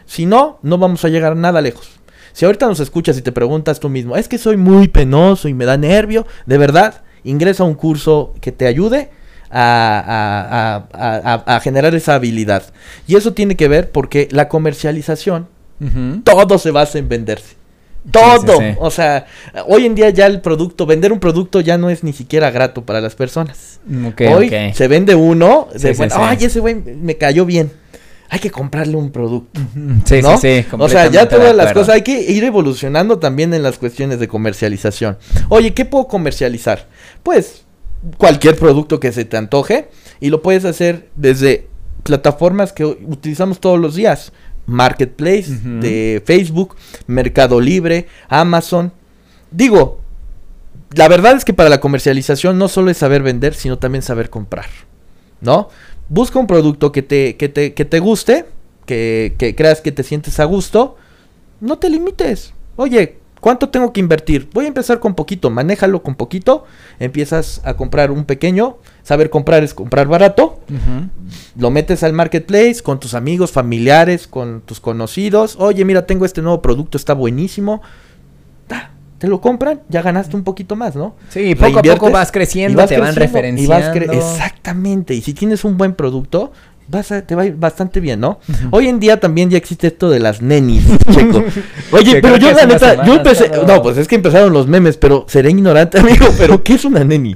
Si 0.05 0.27
no, 0.27 0.59
no 0.61 0.77
vamos 0.77 1.03
a 1.03 1.09
llegar 1.09 1.35
nada 1.35 1.61
lejos. 1.61 1.89
Si 2.31 2.45
ahorita 2.45 2.67
nos 2.67 2.79
escuchas 2.79 3.17
y 3.17 3.23
te 3.23 3.31
preguntas 3.31 3.79
tú 3.79 3.89
mismo, 3.89 4.15
es 4.15 4.27
que 4.27 4.37
soy 4.37 4.57
muy 4.57 4.87
penoso 4.87 5.47
y 5.47 5.55
me 5.55 5.65
da 5.65 5.75
nervio, 5.75 6.27
de 6.45 6.59
verdad, 6.59 7.01
ingresa 7.29 7.63
a 7.63 7.65
un 7.65 7.75
curso 7.75 8.33
que 8.41 8.51
te 8.51 8.67
ayude 8.67 9.09
a, 9.51 11.59
generar 11.63 11.95
esa 11.95 12.15
habilidad. 12.15 12.63
Y 13.07 13.15
eso 13.15 13.33
tiene 13.33 13.55
que 13.55 13.67
ver 13.67 13.91
porque 13.91 14.27
la 14.31 14.49
comercialización, 14.49 15.47
todo 16.23 16.57
se 16.57 16.71
basa 16.71 16.97
en 16.97 17.09
venderse. 17.09 17.55
Todo. 18.11 18.57
O 18.79 18.89
sea, 18.89 19.25
hoy 19.67 19.85
en 19.85 19.93
día 19.93 20.09
ya 20.11 20.27
el 20.27 20.39
producto, 20.39 20.85
vender 20.85 21.11
un 21.11 21.19
producto 21.19 21.59
ya 21.59 21.77
no 21.77 21.89
es 21.89 22.05
ni 22.05 22.13
siquiera 22.13 22.51
grato 22.51 22.85
para 22.85 23.01
las 23.01 23.15
personas. 23.15 23.81
hoy 24.29 24.49
se 24.73 24.87
vende 24.87 25.15
uno, 25.15 25.67
de, 25.73 26.09
ay, 26.15 26.37
ese 26.41 26.61
güey 26.61 26.75
me 26.75 27.17
cayó 27.17 27.45
bien 27.45 27.69
hay 28.29 28.39
que 28.39 28.51
comprarle 28.51 28.97
un 28.97 29.11
producto. 29.11 29.59
Sí, 30.05 30.21
sí, 30.21 30.37
sí. 30.41 30.65
O 30.77 30.89
sea, 30.89 31.09
ya 31.09 31.27
todas 31.29 31.55
las 31.55 31.73
cosas, 31.73 31.95
hay 31.95 32.01
que 32.01 32.19
ir 32.19 32.43
evolucionando 32.43 33.19
también 33.19 33.53
en 33.53 33.63
las 33.63 33.77
cuestiones 33.77 34.19
de 34.19 34.27
comercialización. 34.27 35.17
Oye, 35.49 35.73
¿qué 35.73 35.85
puedo 35.85 36.07
comercializar? 36.07 36.87
Pues 37.23 37.65
cualquier 38.17 38.55
producto 38.55 38.99
que 38.99 39.11
se 39.11 39.25
te 39.25 39.37
antoje 39.37 39.89
y 40.19 40.29
lo 40.29 40.41
puedes 40.41 40.65
hacer 40.65 41.09
desde 41.15 41.67
plataformas 42.03 42.73
que 42.73 42.85
utilizamos 42.85 43.59
todos 43.59 43.79
los 43.79 43.95
días. 43.95 44.31
Marketplace 44.65 45.47
de 45.63 46.21
Facebook, 46.25 46.75
Mercado 47.07 47.61
Libre, 47.61 48.07
Amazon. 48.27 48.91
Digo, 49.49 50.01
la 50.93 51.07
verdad 51.07 51.37
es 51.37 51.45
que 51.45 51.53
para 51.53 51.69
la 51.69 51.79
comercialización 51.79 52.57
no 52.57 52.67
solo 52.67 52.91
es 52.91 52.97
saber 52.97 53.23
vender, 53.23 53.53
sino 53.53 53.77
también 53.77 54.01
saber 54.01 54.29
comprar. 54.29 54.65
¿No? 55.39 55.69
Busca 56.09 56.39
un 56.39 56.47
producto 56.47 56.91
que 56.91 57.01
te, 57.01 57.35
que 57.37 57.49
te, 57.49 57.73
que 57.73 57.85
te 57.85 57.99
guste, 57.99 58.45
que, 58.85 59.35
que 59.37 59.55
creas 59.55 59.81
que 59.81 59.91
te 59.91 60.03
sientes 60.03 60.39
a 60.39 60.45
gusto, 60.45 60.95
no 61.59 61.77
te 61.77 61.89
limites. 61.89 62.53
Oye, 62.75 63.17
¿cuánto 63.41 63.69
tengo 63.69 63.91
que 63.93 63.99
invertir? 63.99 64.49
Voy 64.53 64.65
a 64.65 64.67
empezar 64.67 64.99
con 64.99 65.15
poquito, 65.15 65.49
manéjalo 65.49 66.03
con 66.03 66.15
poquito, 66.15 66.65
empiezas 66.99 67.61
a 67.63 67.75
comprar 67.75 68.11
un 68.11 68.25
pequeño, 68.25 68.77
saber 69.03 69.29
comprar 69.29 69.63
es 69.63 69.73
comprar 69.73 70.07
barato, 70.07 70.59
lo 71.57 71.71
metes 71.71 72.03
al 72.03 72.13
marketplace 72.13 72.81
con 72.83 72.99
tus 72.99 73.13
amigos, 73.13 73.51
familiares, 73.51 74.27
con 74.27 74.61
tus 74.61 74.79
conocidos, 74.79 75.55
oye, 75.59 75.85
mira, 75.85 76.05
tengo 76.05 76.25
este 76.25 76.41
nuevo 76.41 76.61
producto, 76.61 76.97
está 76.97 77.13
buenísimo, 77.13 77.81
te 79.17 79.27
lo 79.27 79.41
compran, 79.41 79.81
ya 79.89 80.01
ganaste 80.01 80.35
un 80.35 80.43
poquito 80.43 80.75
más, 80.75 80.95
¿no? 80.95 81.15
Sí, 81.29 81.55
poco 81.55 81.79
a 81.79 81.81
poco 81.81 82.11
vas 82.11 82.31
creciendo, 82.31 82.85
te 82.85 82.99
van 82.99 83.15
referenciando. 83.15 84.13
exactamente, 84.13 85.13
y 85.13 85.21
si 85.21 85.33
tienes 85.33 85.63
un 85.63 85.77
buen 85.77 85.93
producto, 85.93 86.51
vas 86.87 87.11
a, 87.11 87.21
te 87.21 87.35
va 87.35 87.43
a 87.43 87.45
ir 87.45 87.55
bastante 87.55 87.99
bien, 87.99 88.19
¿no? 88.19 88.39
Hoy 88.71 88.87
en 88.87 88.99
día 88.99 89.19
también 89.19 89.49
ya 89.49 89.57
existe 89.57 89.87
esto 89.87 90.09
de 90.09 90.19
las 90.19 90.41
nenis, 90.41 90.83
checo. 91.11 91.43
Oye, 91.91 92.21
pero 92.21 92.37
yo 92.37 92.51
la 92.51 92.65
neta, 92.65 93.05
yo 93.05 93.15
empecé, 93.15 93.49
no, 93.65 93.81
pues 93.81 93.97
es 93.97 94.07
que 94.07 94.15
empezaron 94.15 94.53
los 94.53 94.67
memes, 94.67 94.97
pero 94.97 95.25
seré 95.27 95.49
ignorante, 95.49 95.99
amigo, 95.99 96.27
pero 96.37 96.63
¿qué 96.63 96.73
es 96.73 96.85
una 96.85 97.03
neni? 97.03 97.35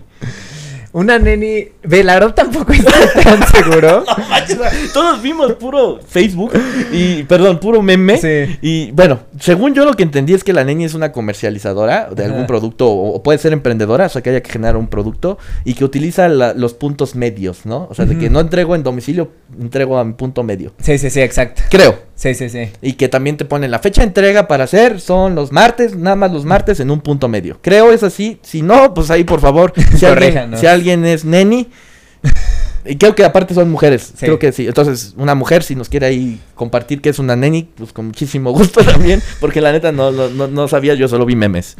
Una 0.94 1.18
neni. 1.18 1.70
Ve, 1.84 2.04
la 2.04 2.14
verdad 2.14 2.36
tampoco 2.36 2.74
estoy 2.74 3.24
tan 3.24 3.48
seguro. 3.48 4.04
todos 4.94 5.22
vimos 5.22 5.54
puro 5.54 6.00
Facebook 6.08 6.52
y, 6.92 7.24
perdón, 7.24 7.60
puro 7.60 7.82
meme. 7.82 8.18
Sí. 8.18 8.58
Y 8.62 8.92
bueno, 8.92 9.22
según 9.40 9.74
yo 9.74 9.84
lo 9.84 9.94
que 9.94 10.04
entendí 10.04 10.34
es 10.34 10.44
que 10.44 10.54
la 10.54 10.64
neni 10.64 10.86
es 10.86 10.94
una 10.94 11.12
comercializadora 11.12 12.10
de 12.16 12.26
algún 12.26 12.46
producto 12.46 12.88
o, 12.90 13.24
puede 13.24 13.40
ser 13.40 13.54
emprendedora, 13.54 14.06
o 14.06 14.10
sea 14.10 14.22
que 14.22 14.30
haya 14.30 14.42
que 14.42 14.52
generar 14.52 14.78
un 14.78 14.88
producto 14.88 15.40
y 15.66 15.74
que 15.74 15.84
utiliza 15.84 16.30
los 16.30 16.74
puntos 16.76 17.16
medios, 17.16 17.66
¿no? 17.66 17.88
O 17.90 17.96
sea, 17.96 18.06
de 18.06 18.18
que 18.18 18.30
no 18.30 18.40
entrego 18.40 18.76
en 18.76 18.84
domicilio, 18.84 19.32
entrego 19.60 19.98
a 19.98 20.04
mi 20.04 20.14
punto 20.14 20.44
medio. 20.44 20.74
Sí, 20.82 20.98
sí, 20.98 21.10
sí, 21.10 21.22
exacto. 21.22 21.64
Creo. 21.70 22.12
Sí, 22.22 22.36
sí, 22.36 22.50
sí. 22.50 22.70
Y 22.84 22.94
que 22.94 23.10
también 23.10 23.36
te 23.36 23.46
ponen 23.46 23.72
la 23.72 23.80
fecha 23.80 24.02
de 24.02 24.08
entrega 24.08 24.48
para 24.48 24.66
hacer, 24.66 25.00
son 25.00 25.34
los 25.34 25.52
martes, 25.52 25.96
nada 25.96 26.16
más 26.16 26.32
los 26.32 26.46
martes 26.46 26.80
en 26.80 26.92
un 26.92 27.02
punto 27.02 27.28
medio. 27.28 27.58
Creo 27.64 27.92
es 27.92 28.04
así. 28.04 28.38
Si 28.44 28.62
no, 28.62 28.94
pues 28.94 29.10
ahí 29.10 29.24
por 29.24 29.40
favor, 29.40 29.74
si, 29.98 30.06
alguien, 30.06 30.56
si 30.56 30.68
alguien 30.68 31.04
es 31.04 31.26
neni. 31.26 31.71
Y 32.84 32.96
creo 32.96 33.14
que 33.14 33.24
aparte 33.24 33.54
son 33.54 33.70
mujeres, 33.70 34.12
creo 34.18 34.40
que 34.40 34.52
sí. 34.52 34.66
Entonces, 34.66 35.14
una 35.16 35.36
mujer, 35.36 35.62
si 35.62 35.76
nos 35.76 35.88
quiere 35.88 36.08
ahí 36.08 36.42
compartir 36.56 37.00
que 37.00 37.10
es 37.10 37.20
una 37.20 37.36
neni, 37.36 37.70
pues 37.76 37.94
con 37.94 38.08
muchísimo 38.08 38.52
gusto 38.58 38.84
también, 38.84 39.22
porque 39.40 39.62
la 39.62 39.72
neta 39.72 39.92
no, 39.92 40.12
no, 40.12 40.48
no 40.48 40.68
sabía, 40.68 40.96
yo 40.96 41.08
solo 41.08 41.28
vi 41.28 41.36
memes. 41.36 41.78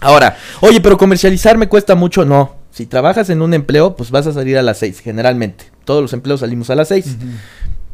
Ahora, 0.00 0.36
oye, 0.60 0.80
pero 0.80 0.98
comercializar 0.98 1.58
me 1.58 1.68
cuesta 1.68 1.96
mucho, 1.96 2.24
no. 2.24 2.54
Si 2.70 2.86
trabajas 2.86 3.28
en 3.28 3.42
un 3.42 3.54
empleo, 3.54 3.96
pues 3.96 4.12
vas 4.12 4.28
a 4.28 4.32
salir 4.32 4.56
a 4.56 4.62
las 4.62 4.78
seis, 4.78 5.00
generalmente. 5.00 5.64
Todos 5.84 6.00
los 6.00 6.12
empleos 6.12 6.38
salimos 6.38 6.70
a 6.70 6.76
las 6.76 6.88
seis 6.88 7.16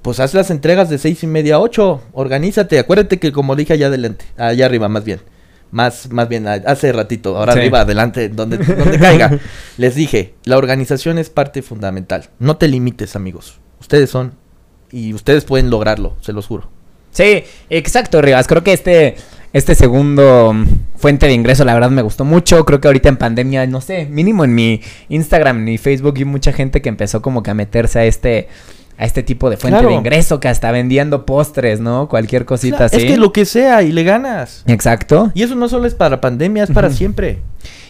pues 0.03 0.19
haz 0.21 0.35
las 0.35 0.51
entregas 0.51 0.89
de 0.89 0.99
seis 0.99 1.23
y 1.23 1.27
media 1.27 1.57
a 1.57 1.61
ocho. 1.61 2.03
Organízate. 2.13 2.79
Acuérdate 2.79 3.19
que 3.19 3.33
como 3.33 3.57
dije 3.57 3.75
allá 3.75 3.89
adelante, 3.89 4.25
allá 4.37 4.67
arriba 4.67 4.89
más 4.89 5.05
bien. 5.05 5.21
Más, 5.71 6.11
más 6.11 6.29
bien, 6.29 6.49
hace 6.49 6.93
ratito, 6.93 7.37
ahora 7.37 7.53
arriba, 7.53 7.83
adelante, 7.83 8.29
donde, 8.29 8.59
donde 8.59 8.99
caiga. 8.99 9.39
Les 9.77 9.95
dije, 9.95 10.35
la 10.45 10.59
organización 10.59 11.19
es 11.19 11.31
parte 11.31 11.63
fundamental. 11.63 12.31
No 12.39 12.57
te 12.57 12.67
limites, 12.67 13.15
amigos. 13.15 13.61
Ustedes 13.81 14.11
son 14.11 14.33
y 14.91 15.15
ustedes 15.15 15.45
pueden 15.45 15.71
lograrlo, 15.71 16.17
se 16.21 16.33
los 16.33 16.47
juro. 16.47 16.69
Sí, 17.13 17.45
exacto, 17.71 18.21
Rivas. 18.23 18.47
Creo 18.47 18.63
que 18.63 18.73
este, 18.73 19.17
este 19.53 19.75
segundo 19.75 20.55
fuente 20.97 21.27
de 21.27 21.33
ingreso, 21.33 21.65
la 21.65 21.75
verdad, 21.75 21.91
me 21.91 22.03
gustó 22.03 22.25
mucho. 22.25 22.65
Creo 22.65 22.81
que 22.81 22.89
ahorita 22.89 23.09
en 23.09 23.17
pandemia, 23.17 23.67
no 23.67 23.81
sé, 23.81 24.07
mínimo 24.07 24.45
en 24.45 24.55
mi 24.55 24.81
Instagram 25.09 25.65
ni 25.65 25.79
Facebook, 25.79 26.19
y 26.19 26.25
mucha 26.25 26.53
gente 26.53 26.83
que 26.83 26.89
empezó 26.89 27.23
como 27.23 27.43
que 27.43 27.51
a 27.51 27.55
meterse 27.55 27.99
a 27.99 28.05
este 28.05 28.49
a 29.01 29.07
este 29.07 29.23
tipo 29.23 29.49
de 29.49 29.57
fuente 29.57 29.87
de 29.87 29.95
ingreso 29.95 30.41
que 30.41 30.49
hasta 30.49 30.71
vendiendo 30.71 31.25
postres, 31.25 31.81
¿no? 31.81 32.07
Cualquier 32.07 32.45
cosita 32.45 32.85
así. 32.85 32.99
Es 32.99 33.05
que 33.05 33.17
lo 33.17 33.33
que 33.33 33.47
sea 33.47 33.83
y 33.83 33.93
le 33.93 34.05
ganas. 34.05 34.63
Exacto. 34.67 35.33
Y 35.33 35.43
eso 35.43 35.55
no 35.55 35.71
solo 35.71 35.87
es 35.87 35.95
para 35.95 36.21
pandemia, 36.21 36.65
es 36.65 36.71
para 36.71 36.91
siempre. 36.91 37.39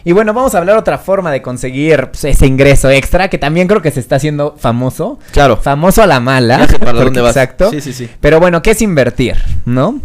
Y 0.05 0.13
bueno, 0.13 0.33
vamos 0.33 0.55
a 0.55 0.59
hablar 0.59 0.77
otra 0.77 0.99
forma 0.99 1.33
de 1.33 1.43
conseguir 1.43 2.11
pues, 2.13 2.25
ese 2.27 2.47
ingreso 2.47 2.91
extra 2.91 3.29
que 3.29 3.39
también 3.39 3.67
creo 3.67 3.83
que 3.83 3.91
se 3.91 3.99
está 3.99 4.17
haciendo 4.17 4.55
famoso. 4.57 5.19
Claro. 5.33 5.57
Famoso 5.57 6.01
a 6.01 6.07
la 6.07 6.21
mala. 6.21 6.69
para 6.79 6.93
dónde 6.93 7.21
vas. 7.21 7.37
Exacto. 7.37 7.71
Sí, 7.71 7.81
sí, 7.81 7.93
sí. 7.93 8.09
Pero 8.21 8.39
bueno, 8.39 8.63
¿qué 8.63 8.71
es 8.71 8.81
invertir? 8.81 9.35
¿No? 9.67 10.01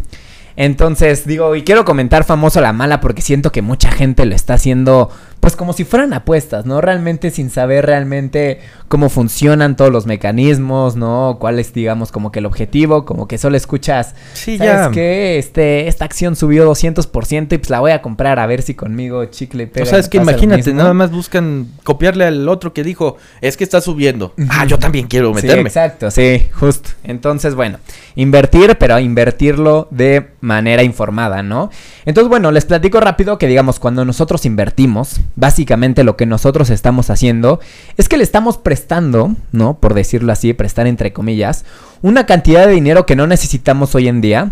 Entonces, 0.57 1.27
digo, 1.27 1.55
y 1.55 1.63
quiero 1.63 1.85
comentar 1.85 2.23
famoso 2.23 2.59
a 2.59 2.61
la 2.63 2.73
mala 2.73 2.99
porque 2.99 3.21
siento 3.21 3.51
que 3.51 3.61
mucha 3.61 3.91
gente 3.91 4.25
lo 4.25 4.33
está 4.33 4.55
haciendo 4.55 5.11
pues 5.45 5.55
como 5.55 5.73
si 5.73 5.83
fueran 5.83 6.11
apuestas, 6.13 6.65
¿no? 6.65 6.81
Realmente 6.81 7.29
sin 7.29 7.51
saber 7.51 7.85
realmente 7.85 8.61
cómo 8.87 9.09
funcionan 9.09 9.75
todos 9.75 9.91
los 9.91 10.07
mecanismos, 10.07 10.95
¿no? 10.95 11.37
Cuál 11.39 11.59
es, 11.59 11.71
digamos, 11.71 12.11
como 12.11 12.31
que 12.31 12.39
el 12.39 12.47
objetivo, 12.47 13.05
como 13.05 13.27
que 13.27 13.37
solo 13.37 13.55
escuchas, 13.55 14.15
sí, 14.33 14.57
¿sabes 14.57 14.87
ya. 14.87 14.91
qué? 14.91 15.37
Este, 15.37 15.87
esta 15.87 16.03
acción 16.03 16.35
subió 16.35 16.67
200% 16.67 17.53
y 17.53 17.57
pues 17.59 17.69
la 17.69 17.79
voy 17.79 17.91
a 17.91 18.01
comprar 18.01 18.39
a 18.39 18.47
ver 18.47 18.63
si 18.63 18.73
conmigo 18.73 19.23
chicle 19.25 19.67
pega. 19.67 19.83
O 19.83 19.87
sea, 19.87 19.99
es 19.99 20.09
que 20.09 20.17
imagínate, 20.17 20.73
nada 20.73 20.95
más 20.95 21.11
buscan 21.11 21.67
copiarle 21.83 22.25
al 22.25 22.49
otro 22.49 22.73
que 22.73 22.83
dijo, 22.83 23.17
es 23.41 23.55
que 23.55 23.63
está 23.63 23.81
subiendo. 23.81 24.33
Ah, 24.49 24.65
yo 24.65 24.79
también 24.79 25.05
quiero 25.05 25.31
meterme. 25.31 25.69
Sí, 25.69 25.77
exacto, 25.77 26.09
sí, 26.09 26.47
justo. 26.53 26.89
Entonces, 27.03 27.53
bueno, 27.53 27.77
invertir, 28.15 28.77
pero 28.79 28.97
invertirlo 28.97 29.89
de 29.91 30.25
manera 30.41 30.81
informada, 30.81 31.43
¿no? 31.43 31.69
Entonces, 32.05 32.29
bueno, 32.29 32.51
les 32.51 32.65
platico 32.65 32.99
rápido 32.99 33.37
que 33.37 33.45
digamos, 33.45 33.77
cuando 33.77 34.05
nosotros 34.05 34.43
invertimos, 34.47 35.19
básicamente 35.35 36.03
lo 36.03 36.17
que 36.17 36.25
nosotros 36.25 36.69
estamos 36.69 37.09
haciendo 37.09 37.59
es 37.97 38.09
que 38.09 38.17
le 38.17 38.23
estamos 38.23 38.57
prestando, 38.57 39.35
¿no? 39.51 39.79
Por 39.79 39.93
decirlo 39.93 40.31
así, 40.31 40.53
prestar 40.53 40.87
entre 40.87 41.13
comillas, 41.13 41.65
una 42.01 42.25
cantidad 42.25 42.65
de 42.67 42.73
dinero 42.73 43.05
que 43.05 43.15
no 43.15 43.27
necesitamos 43.27 43.95
hoy 43.95 44.07
en 44.07 44.21
día 44.21 44.51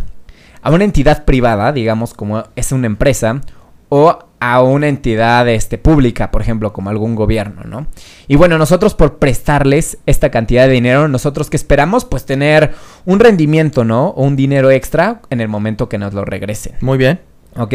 a 0.61 0.71
una 0.71 0.85
entidad 0.85 1.25
privada, 1.25 1.73
digamos 1.73 2.13
como 2.13 2.43
es 2.55 2.71
una 2.71 2.87
empresa, 2.87 3.41
o 3.89 4.17
a 4.39 4.61
una 4.61 4.87
entidad 4.87 5.47
este, 5.47 5.77
pública, 5.77 6.31
por 6.31 6.41
ejemplo, 6.41 6.73
como 6.73 6.89
algún 6.89 7.15
gobierno, 7.15 7.61
¿no? 7.63 7.87
Y 8.27 8.35
bueno, 8.35 8.57
nosotros 8.57 8.93
por 8.93 9.19
prestarles 9.19 9.99
esta 10.05 10.31
cantidad 10.31 10.67
de 10.67 10.73
dinero, 10.73 11.07
nosotros 11.07 11.49
que 11.49 11.57
esperamos, 11.57 12.03
pues 12.03 12.25
tener 12.25 12.73
un 13.05 13.19
rendimiento, 13.19 13.85
¿no? 13.85 14.07
O 14.07 14.23
un 14.23 14.35
dinero 14.35 14.71
extra 14.71 15.21
en 15.29 15.41
el 15.41 15.47
momento 15.47 15.87
que 15.89 15.97
nos 15.97 16.13
lo 16.13 16.25
regresen. 16.25 16.73
Muy 16.81 16.97
bien. 16.97 17.21
¿Ok? 17.55 17.73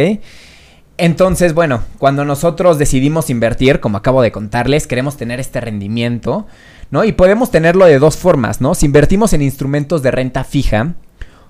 Entonces, 0.99 1.55
bueno, 1.55 1.83
cuando 1.99 2.25
nosotros 2.25 2.77
decidimos 2.77 3.31
invertir, 3.31 3.79
como 3.79 3.99
acabo 3.99 4.21
de 4.21 4.33
contarles, 4.33 4.89
queremos 4.89 5.17
tener 5.17 5.39
este 5.39 5.61
rendimiento, 5.61 6.47
¿no? 6.91 7.05
Y 7.05 7.13
podemos 7.13 7.53
tenerlo 7.53 7.87
de 7.87 8.01
dos 8.01 8.17
formas, 8.17 8.61
¿no? 8.61 8.75
Si 8.75 8.87
invertimos 8.87 9.33
en 9.33 9.43
instrumentos 9.43 10.03
de 10.03 10.11
renta 10.11 10.43
fija, 10.43 10.95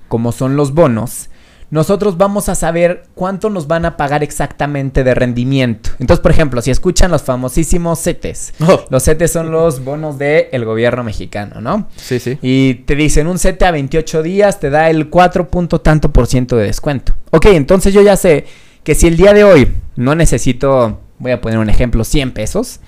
como 0.08 0.32
son 0.32 0.56
los 0.56 0.74
bonos, 0.74 1.30
nosotros 1.70 2.16
vamos 2.16 2.48
a 2.50 2.54
saber 2.54 3.04
cuánto 3.14 3.48
nos 3.48 3.66
van 3.66 3.86
a 3.86 3.96
pagar 3.96 4.22
exactamente 4.22 5.02
de 5.02 5.14
rendimiento. 5.14 5.90
Entonces, 5.98 6.22
por 6.22 6.30
ejemplo, 6.30 6.60
si 6.62 6.70
escuchan 6.70 7.10
los 7.10 7.22
famosísimos 7.22 8.00
CETES, 8.00 8.54
oh. 8.60 8.84
los 8.90 9.04
CETES 9.04 9.32
son 9.32 9.50
los 9.50 9.82
bonos 9.82 10.18
del 10.18 10.64
gobierno 10.66 11.04
mexicano, 11.04 11.62
¿no? 11.62 11.88
Sí, 11.96 12.20
sí. 12.20 12.38
Y 12.42 12.74
te 12.86 12.96
dicen 12.96 13.26
un 13.26 13.38
CETE 13.38 13.64
a 13.64 13.70
28 13.70 14.22
días 14.22 14.60
te 14.60 14.68
da 14.68 14.90
el 14.90 15.08
4 15.08 15.48
punto 15.48 15.80
tanto 15.80 16.12
por 16.12 16.26
ciento 16.26 16.56
de 16.56 16.64
descuento. 16.64 17.14
Ok, 17.30 17.46
entonces 17.46 17.94
yo 17.94 18.02
ya 18.02 18.16
sé 18.16 18.46
que 18.88 18.94
si 18.94 19.06
el 19.06 19.18
día 19.18 19.34
de 19.34 19.44
hoy 19.44 19.74
no 19.96 20.14
necesito, 20.14 21.02
voy 21.18 21.32
a 21.32 21.42
poner 21.42 21.58
un 21.58 21.68
ejemplo, 21.68 22.04
100 22.04 22.32
pesos, 22.32 22.80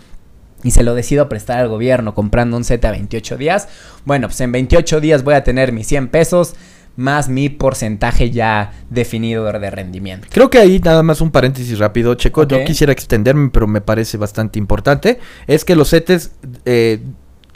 y 0.65 0.71
se 0.71 0.83
lo 0.83 0.95
decido 0.95 1.29
prestar 1.29 1.59
al 1.59 1.69
gobierno 1.69 2.15
comprando 2.15 2.57
un 2.57 2.65
set 2.65 2.83
a 2.87 2.91
28 2.91 3.37
días, 3.37 3.69
bueno, 4.07 4.27
pues 4.29 4.41
en 4.41 4.51
28 4.51 4.99
días 5.03 5.25
voy 5.25 5.35
a 5.35 5.45
tener 5.45 5.73
mis 5.73 5.87
100 5.89 6.09
pesos 6.09 6.55
más 6.97 7.29
mi 7.29 7.51
porcentaje 7.51 8.31
ya 8.31 8.73
definido 8.89 9.45
de 9.45 9.71
rendimiento. 9.71 10.27
Creo 10.31 10.49
que 10.49 10.57
ahí 10.59 10.79
nada 10.79 11.03
más 11.03 11.21
un 11.21 11.31
paréntesis 11.31 11.79
rápido, 11.79 12.15
Checo. 12.15 12.45
Yo 12.45 12.65
quisiera 12.65 12.95
extenderme, 12.95 13.51
pero 13.51 13.67
me 13.67 13.83
parece 13.83 14.17
bastante 14.17 14.59
importante. 14.59 15.19
Es 15.47 15.67
que 15.67 15.77
los 15.77 15.91
CETES 15.91 16.33
eh, 16.65 17.01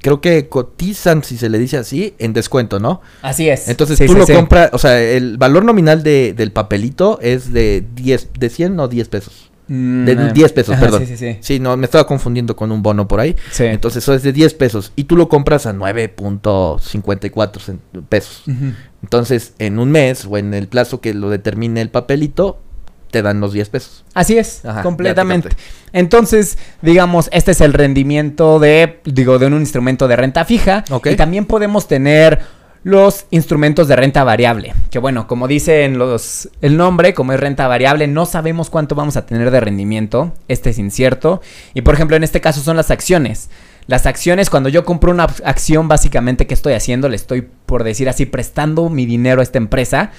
creo 0.04 0.20
que 0.20 0.48
cotizan, 0.50 1.24
si 1.24 1.38
se 1.38 1.48
le 1.48 1.58
dice 1.58 1.78
así, 1.78 2.14
en 2.18 2.34
descuento, 2.34 2.78
¿no? 2.78 3.00
Así 3.22 3.48
es. 3.48 3.68
Entonces 3.68 3.98
tú 4.04 4.14
lo 4.14 4.26
compras, 4.26 4.68
o 4.74 4.78
sea, 4.78 5.00
el 5.00 5.38
valor 5.38 5.64
nominal 5.64 6.02
de, 6.02 6.34
del 6.34 6.52
papelito 6.52 7.18
es 7.22 7.54
de 7.54 7.82
10, 7.94 8.34
de 8.38 8.50
100 8.50 8.80
o 8.80 8.88
10 8.88 9.08
pesos. 9.08 9.50
Mm, 9.68 10.04
de 10.04 10.32
10 10.34 10.52
pesos, 10.52 10.76
perdón. 10.76 11.06
Sí, 11.06 11.08
sí, 11.16 11.16
sí. 11.16 11.38
Sí, 11.40 11.58
no, 11.58 11.74
me 11.78 11.86
estaba 11.86 12.06
confundiendo 12.06 12.54
con 12.54 12.70
un 12.70 12.82
bono 12.82 13.08
por 13.08 13.18
ahí. 13.18 13.34
Sí. 13.50 13.64
Entonces 13.64 14.04
eso 14.04 14.12
es 14.12 14.22
de 14.22 14.34
10 14.34 14.52
pesos. 14.52 14.92
Y 14.94 15.04
tú 15.04 15.16
lo 15.16 15.30
compras 15.30 15.64
a 15.64 15.72
9.54 15.72 17.78
pesos. 18.06 18.42
Entonces, 19.02 19.54
en 19.58 19.78
un 19.78 19.90
mes 19.90 20.26
o 20.28 20.36
en 20.36 20.52
el 20.52 20.68
plazo 20.68 21.00
que 21.00 21.14
lo 21.14 21.30
determine 21.30 21.80
el 21.80 21.88
papelito, 21.88 22.58
te 23.14 23.22
dan 23.22 23.38
los 23.38 23.52
10 23.52 23.68
pesos. 23.68 24.04
Así 24.12 24.36
es, 24.36 24.62
completamente. 24.82 25.50
Entonces, 25.92 26.58
digamos, 26.82 27.28
este 27.30 27.52
es 27.52 27.60
el 27.60 27.72
rendimiento 27.72 28.58
de, 28.58 28.98
digo, 29.04 29.38
de 29.38 29.46
un 29.46 29.54
instrumento 29.54 30.08
de 30.08 30.16
renta 30.16 30.44
fija. 30.44 30.82
Y 31.04 31.14
también 31.14 31.46
podemos 31.46 31.86
tener 31.86 32.40
los 32.82 33.26
instrumentos 33.30 33.86
de 33.86 33.94
renta 33.94 34.24
variable. 34.24 34.74
Que 34.90 34.98
bueno, 34.98 35.28
como 35.28 35.46
dice 35.46 35.84
en 35.84 35.96
los, 35.96 36.48
el 36.60 36.76
nombre, 36.76 37.14
como 37.14 37.32
es 37.32 37.38
renta 37.38 37.68
variable, 37.68 38.08
no 38.08 38.26
sabemos 38.26 38.68
cuánto 38.68 38.96
vamos 38.96 39.16
a 39.16 39.26
tener 39.26 39.52
de 39.52 39.60
rendimiento. 39.60 40.32
Este 40.48 40.70
es 40.70 40.78
incierto. 40.80 41.40
Y 41.72 41.82
por 41.82 41.94
ejemplo, 41.94 42.16
en 42.16 42.24
este 42.24 42.40
caso 42.40 42.62
son 42.62 42.76
las 42.76 42.90
acciones. 42.90 43.48
Las 43.86 44.06
acciones, 44.06 44.50
cuando 44.50 44.68
yo 44.70 44.84
compro 44.84 45.12
una 45.12 45.28
acción, 45.44 45.86
básicamente, 45.86 46.48
¿qué 46.48 46.54
estoy 46.54 46.72
haciendo? 46.72 47.08
Le 47.08 47.14
estoy, 47.14 47.42
por 47.42 47.84
decir 47.84 48.08
así, 48.08 48.26
prestando 48.26 48.88
mi 48.88 49.06
dinero 49.06 49.38
a 49.38 49.44
esta 49.44 49.58
empresa 49.58 50.10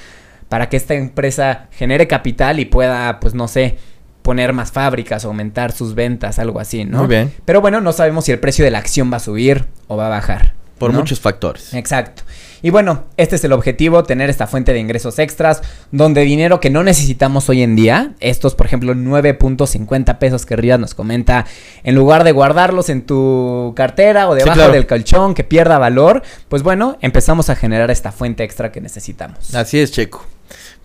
para 0.50 0.70
que 0.70 0.78
esta 0.78 0.94
empresa 0.94 1.68
genere 1.72 2.08
capital 2.08 2.60
y 2.60 2.66
pueda, 2.66 3.20
pues 3.20 3.34
no 3.34 3.48
sé, 3.48 3.78
poner 4.22 4.54
más 4.54 4.72
fábricas, 4.72 5.24
aumentar 5.24 5.72
sus 5.72 5.94
ventas, 5.94 6.40
algo 6.40 6.60
así, 6.60 6.84
¿no? 6.84 7.00
Muy 7.00 7.08
bien. 7.08 7.34
Pero 7.46 7.62
bueno, 7.62 7.80
no 7.82 7.94
sabemos 7.94 8.26
si 8.26 8.32
el 8.32 8.40
precio 8.40 8.66
de 8.66 8.72
la 8.72 8.80
acción 8.80 9.12
va 9.12 9.18
a 9.18 9.20
subir 9.20 9.66
o 9.88 9.98
va 9.98 10.08
a 10.08 10.10
bajar. 10.10 10.54
Por 10.78 10.92
muchos 10.92 11.22
factores. 11.22 11.74
Exacto. 11.74 12.24
Y 12.62 12.70
bueno, 12.70 13.06
este 13.16 13.38
es 13.38 13.44
el 13.46 13.54
objetivo, 13.54 14.04
tener 14.04 14.30
esta 14.30 14.46
fuente 14.48 14.74
de 14.74 14.80
ingresos 14.80 15.20
extras, 15.20 15.62
donde 15.92 16.22
dinero 16.22 16.60
que 16.60 16.70
no 16.70 16.84
necesitamos 16.84 17.48
hoy 17.48 17.62
en 17.62 17.76
día, 17.76 18.14
estos 18.20 18.56
por 18.56 18.66
ejemplo 18.66 18.94
9.50 18.94 20.18
pesos 20.18 20.46
que 20.46 20.56
Rivas 20.56 20.80
nos 20.80 20.96
comenta, 20.96 21.46
en 21.84 21.96
lugar 21.96 22.24
de 22.24 22.32
guardarlos 22.34 22.90
en 22.90 23.04
tu 23.06 23.74
cartera 23.76 24.28
o 24.28 24.36
debajo 24.36 24.70
del 24.70 24.88
colchón 24.88 25.34
que 25.34 25.44
pierda 25.44 25.78
valor, 25.78 26.24
pues 26.50 26.64
bueno, 26.64 26.98
empezamos 27.02 27.50
a 27.50 27.56
generar 27.56 27.90
esta 27.92 28.12
fuente 28.12 28.44
extra 28.44 28.72
que 28.72 28.82
necesitamos. 28.82 29.54
Así 29.54 29.80
es, 29.80 29.92
Checo. 29.92 30.26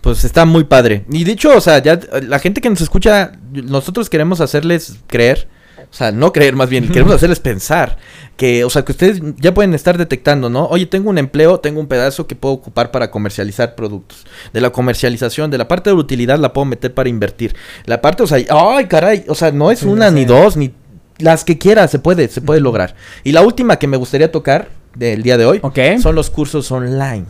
Pues 0.01 0.23
está 0.23 0.45
muy 0.45 0.63
padre. 0.63 1.05
Y 1.11 1.23
dicho, 1.23 1.55
o 1.55 1.61
sea, 1.61 1.81
ya 1.81 1.99
la 2.23 2.39
gente 2.39 2.59
que 2.59 2.69
nos 2.69 2.81
escucha, 2.81 3.33
nosotros 3.51 4.09
queremos 4.09 4.41
hacerles 4.41 4.97
creer 5.07 5.47
o 5.91 5.93
sea, 5.93 6.11
no 6.13 6.31
creer 6.31 6.55
más 6.55 6.69
bien, 6.69 6.87
queremos 6.87 7.13
hacerles 7.15 7.41
pensar 7.41 7.97
que, 8.37 8.63
o 8.63 8.69
sea, 8.69 8.83
que 8.85 8.93
ustedes 8.93 9.21
ya 9.37 9.53
pueden 9.53 9.73
estar 9.73 9.97
detectando, 9.97 10.49
¿no? 10.49 10.65
Oye, 10.67 10.85
tengo 10.85 11.09
un 11.09 11.17
empleo, 11.17 11.59
tengo 11.59 11.81
un 11.81 11.87
pedazo 11.87 12.27
que 12.27 12.35
puedo 12.35 12.55
ocupar 12.55 12.91
para 12.91 13.11
comercializar 13.11 13.75
productos. 13.75 14.25
De 14.53 14.61
la 14.61 14.69
comercialización, 14.71 15.51
de 15.51 15.57
la 15.57 15.67
parte 15.67 15.89
de 15.89 15.95
utilidad 15.95 16.39
la 16.39 16.53
puedo 16.53 16.65
meter 16.65 16.93
para 16.93 17.09
invertir. 17.09 17.55
La 17.85 18.01
parte, 18.01 18.23
o 18.23 18.27
sea, 18.27 18.39
ay, 18.49 18.85
caray, 18.85 19.25
o 19.27 19.35
sea, 19.35 19.51
no 19.51 19.69
es 19.69 19.83
una 19.83 20.09
ni 20.11 20.23
dos, 20.23 20.55
ni 20.55 20.71
las 21.17 21.43
que 21.43 21.57
quieras, 21.57 21.91
se 21.91 21.99
puede, 21.99 22.29
se 22.29 22.41
puede 22.41 22.61
lograr. 22.61 22.95
Y 23.25 23.33
la 23.33 23.41
última 23.41 23.77
que 23.77 23.87
me 23.87 23.97
gustaría 23.97 24.31
tocar 24.31 24.69
del 24.95 25.23
día 25.23 25.37
de 25.37 25.45
hoy 25.45 25.61
son 26.01 26.15
los 26.15 26.29
cursos 26.29 26.71
online. 26.71 27.25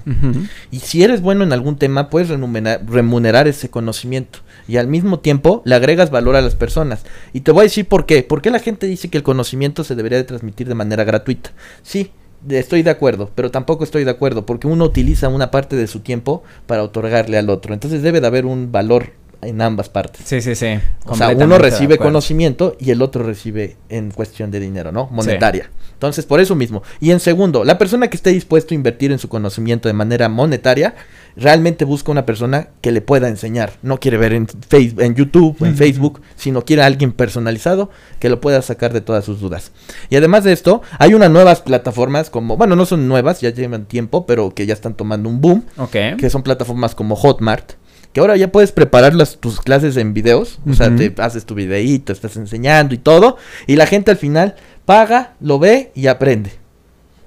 Y 0.71 0.80
si 0.80 1.04
eres 1.04 1.21
bueno 1.21 1.43
en 1.43 1.54
algún 1.54 1.78
tema, 1.78 2.10
puedes 2.10 2.30
remunerar, 2.30 3.47
ese 3.47 3.69
conocimiento. 3.69 4.39
Y 4.67 4.78
al 4.78 4.88
mismo 4.88 5.19
tiempo 5.19 5.62
le 5.65 5.76
agregas 5.76 6.12
valor 6.12 6.36
a 6.36 6.41
las 6.41 6.56
personas. 6.56 7.04
Y 7.34 7.41
te 7.41 7.52
voy 7.52 7.62
a 7.62 7.63
decir 7.63 7.88
por 7.88 8.06
qué. 8.06 8.24
¿Por 8.24 8.41
qué 8.41 8.52
la 8.52 8.60
gente 8.60 8.88
dice 8.88 9.10
que 9.10 9.17
el 9.17 9.24
conocimiento 9.24 9.84
se 9.84 9.95
debería 9.95 10.17
de 10.17 10.24
transmitir 10.24 10.67
de 10.67 10.76
manera 10.76 11.04
gratuita? 11.04 11.52
Sí, 11.82 12.12
estoy 12.50 12.84
de 12.84 12.89
acuerdo, 12.89 13.30
pero 13.36 13.52
tampoco 13.52 13.84
estoy 13.84 14.04
de 14.04 14.12
acuerdo 14.12 14.45
porque 14.45 14.67
uno 14.67 14.86
utiliza 14.86 15.28
una 15.30 15.52
parte 15.52 15.76
de 15.76 15.88
su 15.88 16.00
tiempo 16.00 16.43
para 16.67 16.84
otorgarle 16.84 17.38
al 17.38 17.50
otro. 17.50 17.74
Entonces 17.74 18.02
debe 18.02 18.21
de 18.21 18.28
haber 18.28 18.45
un 18.45 18.71
valor 18.71 19.12
en 19.41 19.62
ambas 19.62 19.89
partes. 19.89 20.21
Sí, 20.25 20.41
sí, 20.41 20.56
sí. 20.56 20.80
O 21.06 21.15
sea, 21.15 21.30
uno 21.30 21.58
recibe 21.58 21.97
conocimiento 21.97 22.75
y 22.80 22.91
el 22.91 23.01
otro 23.01 23.23
recibe 23.23 23.77
en 23.89 24.12
cuestión 24.12 24.51
de 24.51 24.60
dinero, 24.60 24.91
¿no? 24.91 25.08
Monetaria. 25.12 25.69
Entonces, 25.93 26.25
por 26.25 26.39
eso 26.39 26.56
mismo. 26.56 26.82
Y 26.99 27.12
en 27.12 27.19
segundo, 27.19 27.63
la 27.63 27.77
persona 27.77 28.08
que 28.08 28.17
esté 28.17 28.32
dispuesto 28.32 28.73
a 28.73 28.75
invertir 28.75 29.12
en 29.12 29.19
su 29.19 29.30
conocimiento 29.30 29.88
de 29.88 29.93
manera 29.93 30.30
monetaria, 30.30 30.95
realmente 31.36 31.86
busca 31.86 32.12
una 32.12 32.25
persona 32.25 32.69
que 32.82 32.91
le 32.91 33.01
pueda 33.01 33.27
enseñar. 33.27 33.73
No 33.84 33.99
quiere 33.99 34.17
ver 34.17 34.34
en, 34.34 34.47
Facebook, 34.47 35.01
en 35.01 35.15
YouTube 35.15 35.58
en 35.62 35.75
Facebook, 35.75 36.21
sino 36.36 36.65
quiere 36.65 36.82
a 36.82 36.88
alguien 36.88 37.12
personalizado 37.12 37.89
que 38.19 38.30
lo 38.30 38.41
pueda 38.41 38.62
sacar 38.62 38.93
de 38.93 39.01
todas 39.01 39.25
sus 39.25 39.39
dudas. 39.39 39.71
Y 40.10 40.15
además 40.15 40.43
de 40.43 40.54
esto, 40.54 40.82
hay 40.97 41.13
unas 41.13 41.30
nuevas 41.30 41.62
plataformas 41.62 42.30
como, 42.30 42.58
bueno, 42.58 42.75
no 42.75 42.86
son 42.86 43.08
nuevas, 43.08 43.41
ya 43.41 43.51
llevan 43.51 43.86
tiempo, 43.86 44.25
pero 44.25 44.56
que 44.56 44.65
ya 44.65 44.73
están 44.73 44.95
tomando 44.95 45.30
un 45.30 45.39
boom. 45.39 45.65
Ok. 45.77 46.17
Que 46.17 46.30
son 46.30 46.43
plataformas 46.43 46.95
como 46.95 47.15
Hotmart 47.15 47.73
que 48.13 48.19
ahora 48.19 48.36
ya 48.38 48.52
puedes 48.52 48.71
preparar 48.71 49.15
las, 49.15 49.38
tus 49.38 49.60
clases 49.60 49.97
en 49.97 50.13
videos, 50.13 50.60
o 50.69 50.74
sea, 50.74 50.95
te 50.95 51.13
haces 51.17 51.45
tu 51.45 51.56
videíto, 51.56 52.12
estás 52.12 52.36
enseñando 52.36 52.93
y 52.93 52.97
todo, 52.97 53.38
y 53.67 53.76
la 53.76 53.86
gente 53.86 54.12
al 54.12 54.17
final 54.17 54.56
paga, 54.86 55.34
lo 55.39 55.60
ve 55.60 55.91
y 55.95 56.08
aprende. 56.08 56.62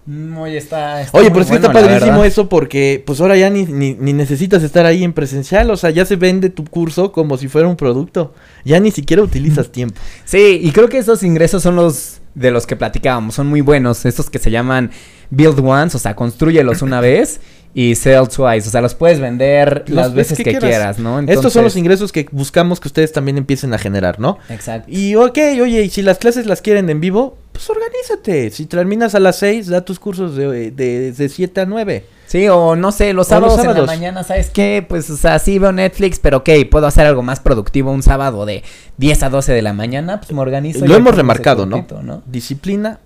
Mm, 0.07 0.37
oye, 0.37 0.59
está, 0.59 1.07
Oye, 1.13 1.31
pero 1.31 1.41
es 1.41 1.49
que 1.49 1.55
está 1.55 1.73
padrísimo 1.73 2.25
eso 2.25 2.47
porque 2.51 3.03
pues 3.07 3.23
ahora 3.23 3.39
ya 3.39 3.49
ni, 3.49 3.65
ni, 3.65 3.95
ni, 3.95 4.13
necesitas 4.13 4.63
estar 4.63 4.85
ahí 4.85 5.03
en 5.03 5.15
presencial, 5.15 5.71
o 5.71 5.79
sea, 5.79 5.89
ya 5.89 6.05
se 6.05 6.17
vende 6.17 6.51
tu 6.51 6.65
curso 6.65 7.11
como 7.11 7.39
si 7.39 7.49
fuera 7.49 7.69
un 7.69 7.77
producto, 7.77 8.35
ya 8.67 8.79
ni 8.81 8.91
siquiera 8.91 9.23
utilizas 9.23 9.73
tiempo. 9.73 9.99
Sí, 10.27 10.61
y 10.63 10.73
creo 10.73 10.91
que 10.91 10.99
esos 10.99 11.23
ingresos 11.23 11.63
son 11.63 11.77
los 11.77 12.21
de 12.35 12.51
los 12.51 12.67
que 12.67 12.77
platicábamos, 12.77 13.35
son 13.35 13.47
muy 13.47 13.63
buenos, 13.63 14.05
estos 14.05 14.29
que 14.29 14.39
se 14.39 14.51
llaman 14.51 14.91
build 15.31 15.59
once, 15.61 15.97
o 15.97 16.01
sea, 16.01 16.15
construyelos 16.15 16.83
una 16.83 17.01
vez 17.01 17.41
y 17.75 17.97
sell 17.97 18.29
twice. 18.29 18.69
O 18.69 18.71
sea, 18.71 18.81
los 18.81 18.95
puedes 18.95 19.21
vender 19.21 19.85
las 19.89 20.15
veces 20.15 20.39
que, 20.39 20.57
quieras, 20.57 20.99
¿no? 20.99 21.21
Estos 21.21 21.53
son 21.53 21.65
los 21.65 21.77
ingresos 21.77 22.13
que 22.13 22.27
buscamos 22.31 22.81
que 22.81 22.89
ustedes 22.89 23.13
también 23.13 23.37
empiecen 23.37 23.75
a 23.75 23.79
generar, 23.79 24.21
¿no? 24.21 24.39
Exacto. 24.49 24.91
Y 24.91 25.17
ok, 25.17 25.39
oye, 25.61 25.83
y 25.83 25.91
si 25.91 26.03
las 26.03 26.19
clases 26.19 26.47
las 26.47 26.63
quieren 26.63 26.89
en 26.89 27.01
vivo, 27.01 27.37
pues 27.53 27.69
organízate. 27.69 28.51
Si 28.51 28.67
terminas 28.67 29.15
a 29.15 29.21
las 29.21 29.37
6, 29.39 29.67
da 29.67 29.85
tus 29.85 29.99
cursos 29.99 30.37
de, 30.37 30.71
de, 30.71 31.13
de 31.13 31.29
7 31.29 31.61
a 31.61 31.67
9. 31.67 32.05
Sí, 32.27 32.49
o 32.49 32.75
no 32.75 32.91
sé, 32.91 33.13
los 33.13 33.29
sábados, 33.29 33.63
en 33.63 33.75
la 33.75 33.87
mañana, 33.87 34.25
¿sabes 34.25 34.51
qué? 34.51 34.85
Pues, 34.89 35.11
o 35.11 35.17
sea, 35.17 35.39
sí 35.39 35.59
veo 35.59 35.73
Netflix, 35.73 36.19
pero 36.19 36.39
ok, 36.39 36.51
puedo 36.71 36.87
hacer 36.87 37.07
algo 37.07 37.23
más 37.23 37.41
productivo 37.41 37.93
un 37.93 38.03
sábado 38.03 38.47
de 38.47 38.65
10 38.97 39.23
a 39.25 39.31
12 39.31 39.53
de 39.53 39.63
la 39.63 39.73
mañana, 39.73 40.21
pues 40.21 40.33
me 40.33 40.41
organizo. 40.41 40.87
Lo 40.87 40.95
hemos 40.95 41.15
remarcado, 41.15 41.67
¿no? 41.67 42.23
Disciplina 42.27 42.99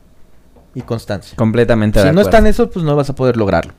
y 0.75 0.83
constancia. 0.83 1.37
Completamente. 1.37 2.03
Si 2.03 2.11
no 2.13 2.21
están 2.21 2.47
eso, 2.47 2.71
pues 2.71 2.85
no 2.85 2.95
vas 2.95 3.11
a 3.11 3.15
poder 3.15 3.37
lograrlo. 3.37 3.73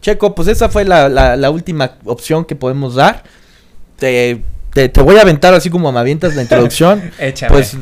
Checo, 0.00 0.34
pues 0.34 0.48
esa 0.48 0.68
fue 0.68 0.84
la, 0.84 1.08
la, 1.08 1.50
última 1.50 1.92
opción 2.04 2.44
que 2.44 2.56
podemos 2.56 2.94
dar. 2.94 3.22
Te, 3.98 4.42
te, 4.72 4.88
voy 5.02 5.16
a 5.16 5.22
aventar 5.22 5.52
así 5.52 5.68
como 5.68 5.92
me 5.92 6.00
avientas 6.00 6.34
la 6.34 6.42
introducción. 6.42 7.10
Échame. 7.18 7.52
Pues 7.52 7.76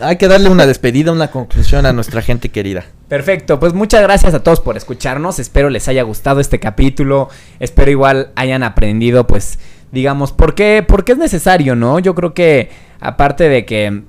hay 0.00 0.16
que 0.16 0.28
darle 0.28 0.50
una 0.50 0.66
despedida, 0.66 1.12
una 1.12 1.30
conclusión 1.30 1.86
a 1.86 1.92
nuestra 1.92 2.20
gente 2.20 2.48
querida. 2.48 2.84
Perfecto, 3.08 3.60
pues 3.60 3.72
muchas 3.72 4.02
gracias 4.02 4.34
a 4.34 4.42
todos 4.42 4.60
por 4.60 4.76
escucharnos. 4.76 5.38
Espero 5.38 5.70
les 5.70 5.88
haya 5.88 6.02
gustado 6.02 6.40
este 6.40 6.60
capítulo. 6.60 7.28
Espero 7.60 7.90
igual 7.90 8.30
hayan 8.34 8.62
aprendido, 8.62 9.26
pues, 9.26 9.58
digamos, 9.92 10.32
por 10.32 10.54
qué, 10.54 10.84
por 10.86 11.04
qué 11.04 11.12
es 11.12 11.18
necesario, 11.18 11.76
¿no? 11.76 11.98
Yo 11.98 12.14
creo 12.14 12.34
que, 12.34 12.70
aparte 13.00 13.48
de 13.48 13.64
que 13.64 14.02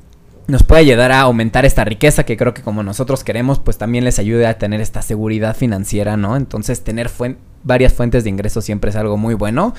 nos 0.47 0.63
puede 0.63 0.81
ayudar 0.81 1.11
a 1.11 1.21
aumentar 1.21 1.65
esta 1.65 1.83
riqueza 1.83 2.23
que 2.23 2.37
creo 2.37 2.53
que 2.53 2.61
como 2.61 2.83
nosotros 2.83 3.23
queremos, 3.23 3.59
pues 3.59 3.77
también 3.77 4.03
les 4.03 4.19
ayude 4.19 4.45
a 4.45 4.57
tener 4.57 4.81
esta 4.81 5.01
seguridad 5.01 5.55
financiera, 5.55 6.17
¿no? 6.17 6.35
Entonces 6.35 6.83
tener 6.83 7.09
varias 7.63 7.93
fuentes 7.93 8.23
de 8.23 8.29
ingresos 8.29 8.63
siempre 8.63 8.91
es 8.91 8.95
algo 8.95 9.17
muy 9.17 9.33
bueno. 9.33 9.73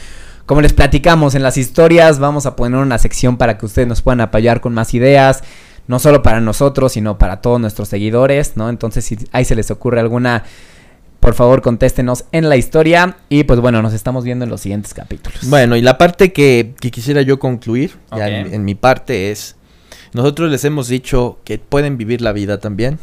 Como 0.45 0.61
les 0.61 0.73
platicamos 0.73 1.35
en 1.35 1.43
las 1.43 1.57
historias, 1.57 2.19
vamos 2.19 2.47
a 2.47 2.57
poner 2.57 2.81
una 2.81 2.99
sección 2.99 3.37
para 3.37 3.59
que 3.59 3.67
ustedes 3.67 3.89
nos 3.89 4.03
puedan 4.03 4.21
apoyar 4.21 4.61
con 4.61 4.75
más 4.75 4.95
ideas, 4.95 5.43
no 5.87 5.99
solo 5.99 6.23
para 6.23 6.41
nosotros, 6.41 6.93
sino 6.93 7.17
para 7.19 7.41
todos 7.41 7.61
nuestros 7.61 7.89
seguidores, 7.89 8.57
¿no? 8.57 8.69
Entonces 8.69 9.05
si 9.05 9.19
ahí 9.33 9.45
se 9.45 9.55
les 9.55 9.71
ocurre 9.71 10.01
alguna 10.01 10.45
por 11.21 11.35
favor 11.35 11.63
contéstenos 11.63 12.25
en 12.31 12.49
la 12.49 12.57
historia 12.57 13.17
y 13.29 13.45
pues 13.45 13.59
bueno, 13.59 13.83
nos 13.83 13.95
estamos 13.95 14.25
viendo 14.25 14.45
en 14.45 14.51
los 14.51 14.61
siguientes 14.61 14.95
capítulos. 14.95 15.49
Bueno, 15.49 15.75
y 15.77 15.83
la 15.83 15.99
parte 15.99 16.33
que, 16.33 16.75
quisiera 16.79 17.23
yo 17.23 17.39
concluir 17.39 17.97
en, 18.13 18.65
mi 18.65 18.75
parte 18.75 19.31
es 19.31 19.57
nosotros 20.13 20.51
les 20.51 20.65
hemos 20.65 20.89
dicho 20.89 21.39
que 21.45 21.59
pueden 21.59 21.97
vivir 21.97 22.21
la 22.21 22.33
vida 22.33 22.59
también, 22.59 22.99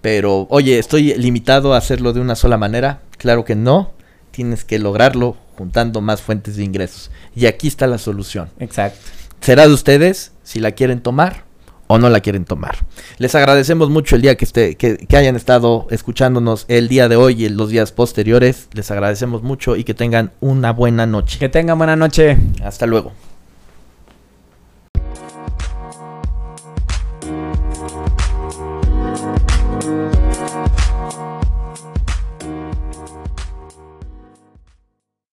pero 0.00 0.46
oye, 0.50 0.78
estoy 0.78 1.14
limitado 1.14 1.74
a 1.74 1.78
hacerlo 1.78 2.12
de 2.12 2.20
una 2.20 2.34
sola 2.34 2.58
manera. 2.58 3.02
Claro 3.18 3.44
que 3.44 3.54
no, 3.54 3.92
tienes 4.32 4.64
que 4.64 4.78
lograrlo 4.78 5.36
juntando 5.56 6.00
más 6.00 6.20
fuentes 6.20 6.56
de 6.56 6.64
ingresos. 6.64 7.10
Y 7.36 7.46
aquí 7.46 7.68
está 7.68 7.86
la 7.86 7.98
solución. 7.98 8.50
Exacto. 8.58 8.98
Será 9.40 9.66
de 9.66 9.72
ustedes 9.72 10.32
si 10.42 10.60
la 10.60 10.72
quieren 10.72 11.00
tomar 11.00 11.44
o 11.86 11.98
no 11.98 12.08
la 12.08 12.20
quieren 12.20 12.44
tomar. 12.44 12.78
Les 13.18 13.34
agradecemos 13.34 13.90
mucho 13.90 14.16
el 14.16 14.22
día 14.22 14.36
que, 14.36 14.44
esté, 14.44 14.76
que, 14.76 14.96
que, 14.96 15.16
hayan 15.16 15.36
estado 15.36 15.86
escuchándonos 15.90 16.64
el 16.68 16.88
día 16.88 17.08
de 17.08 17.16
hoy 17.16 17.44
y 17.44 17.48
los 17.48 17.70
días 17.70 17.92
posteriores. 17.92 18.68
Les 18.72 18.90
agradecemos 18.90 19.42
mucho 19.42 19.76
y 19.76 19.84
que 19.84 19.94
tengan 19.94 20.32
una 20.40 20.72
buena 20.72 21.06
noche. 21.06 21.38
Que 21.38 21.48
tengan 21.48 21.78
buena 21.78 21.96
noche. 21.96 22.38
Hasta 22.64 22.86
luego. 22.86 23.12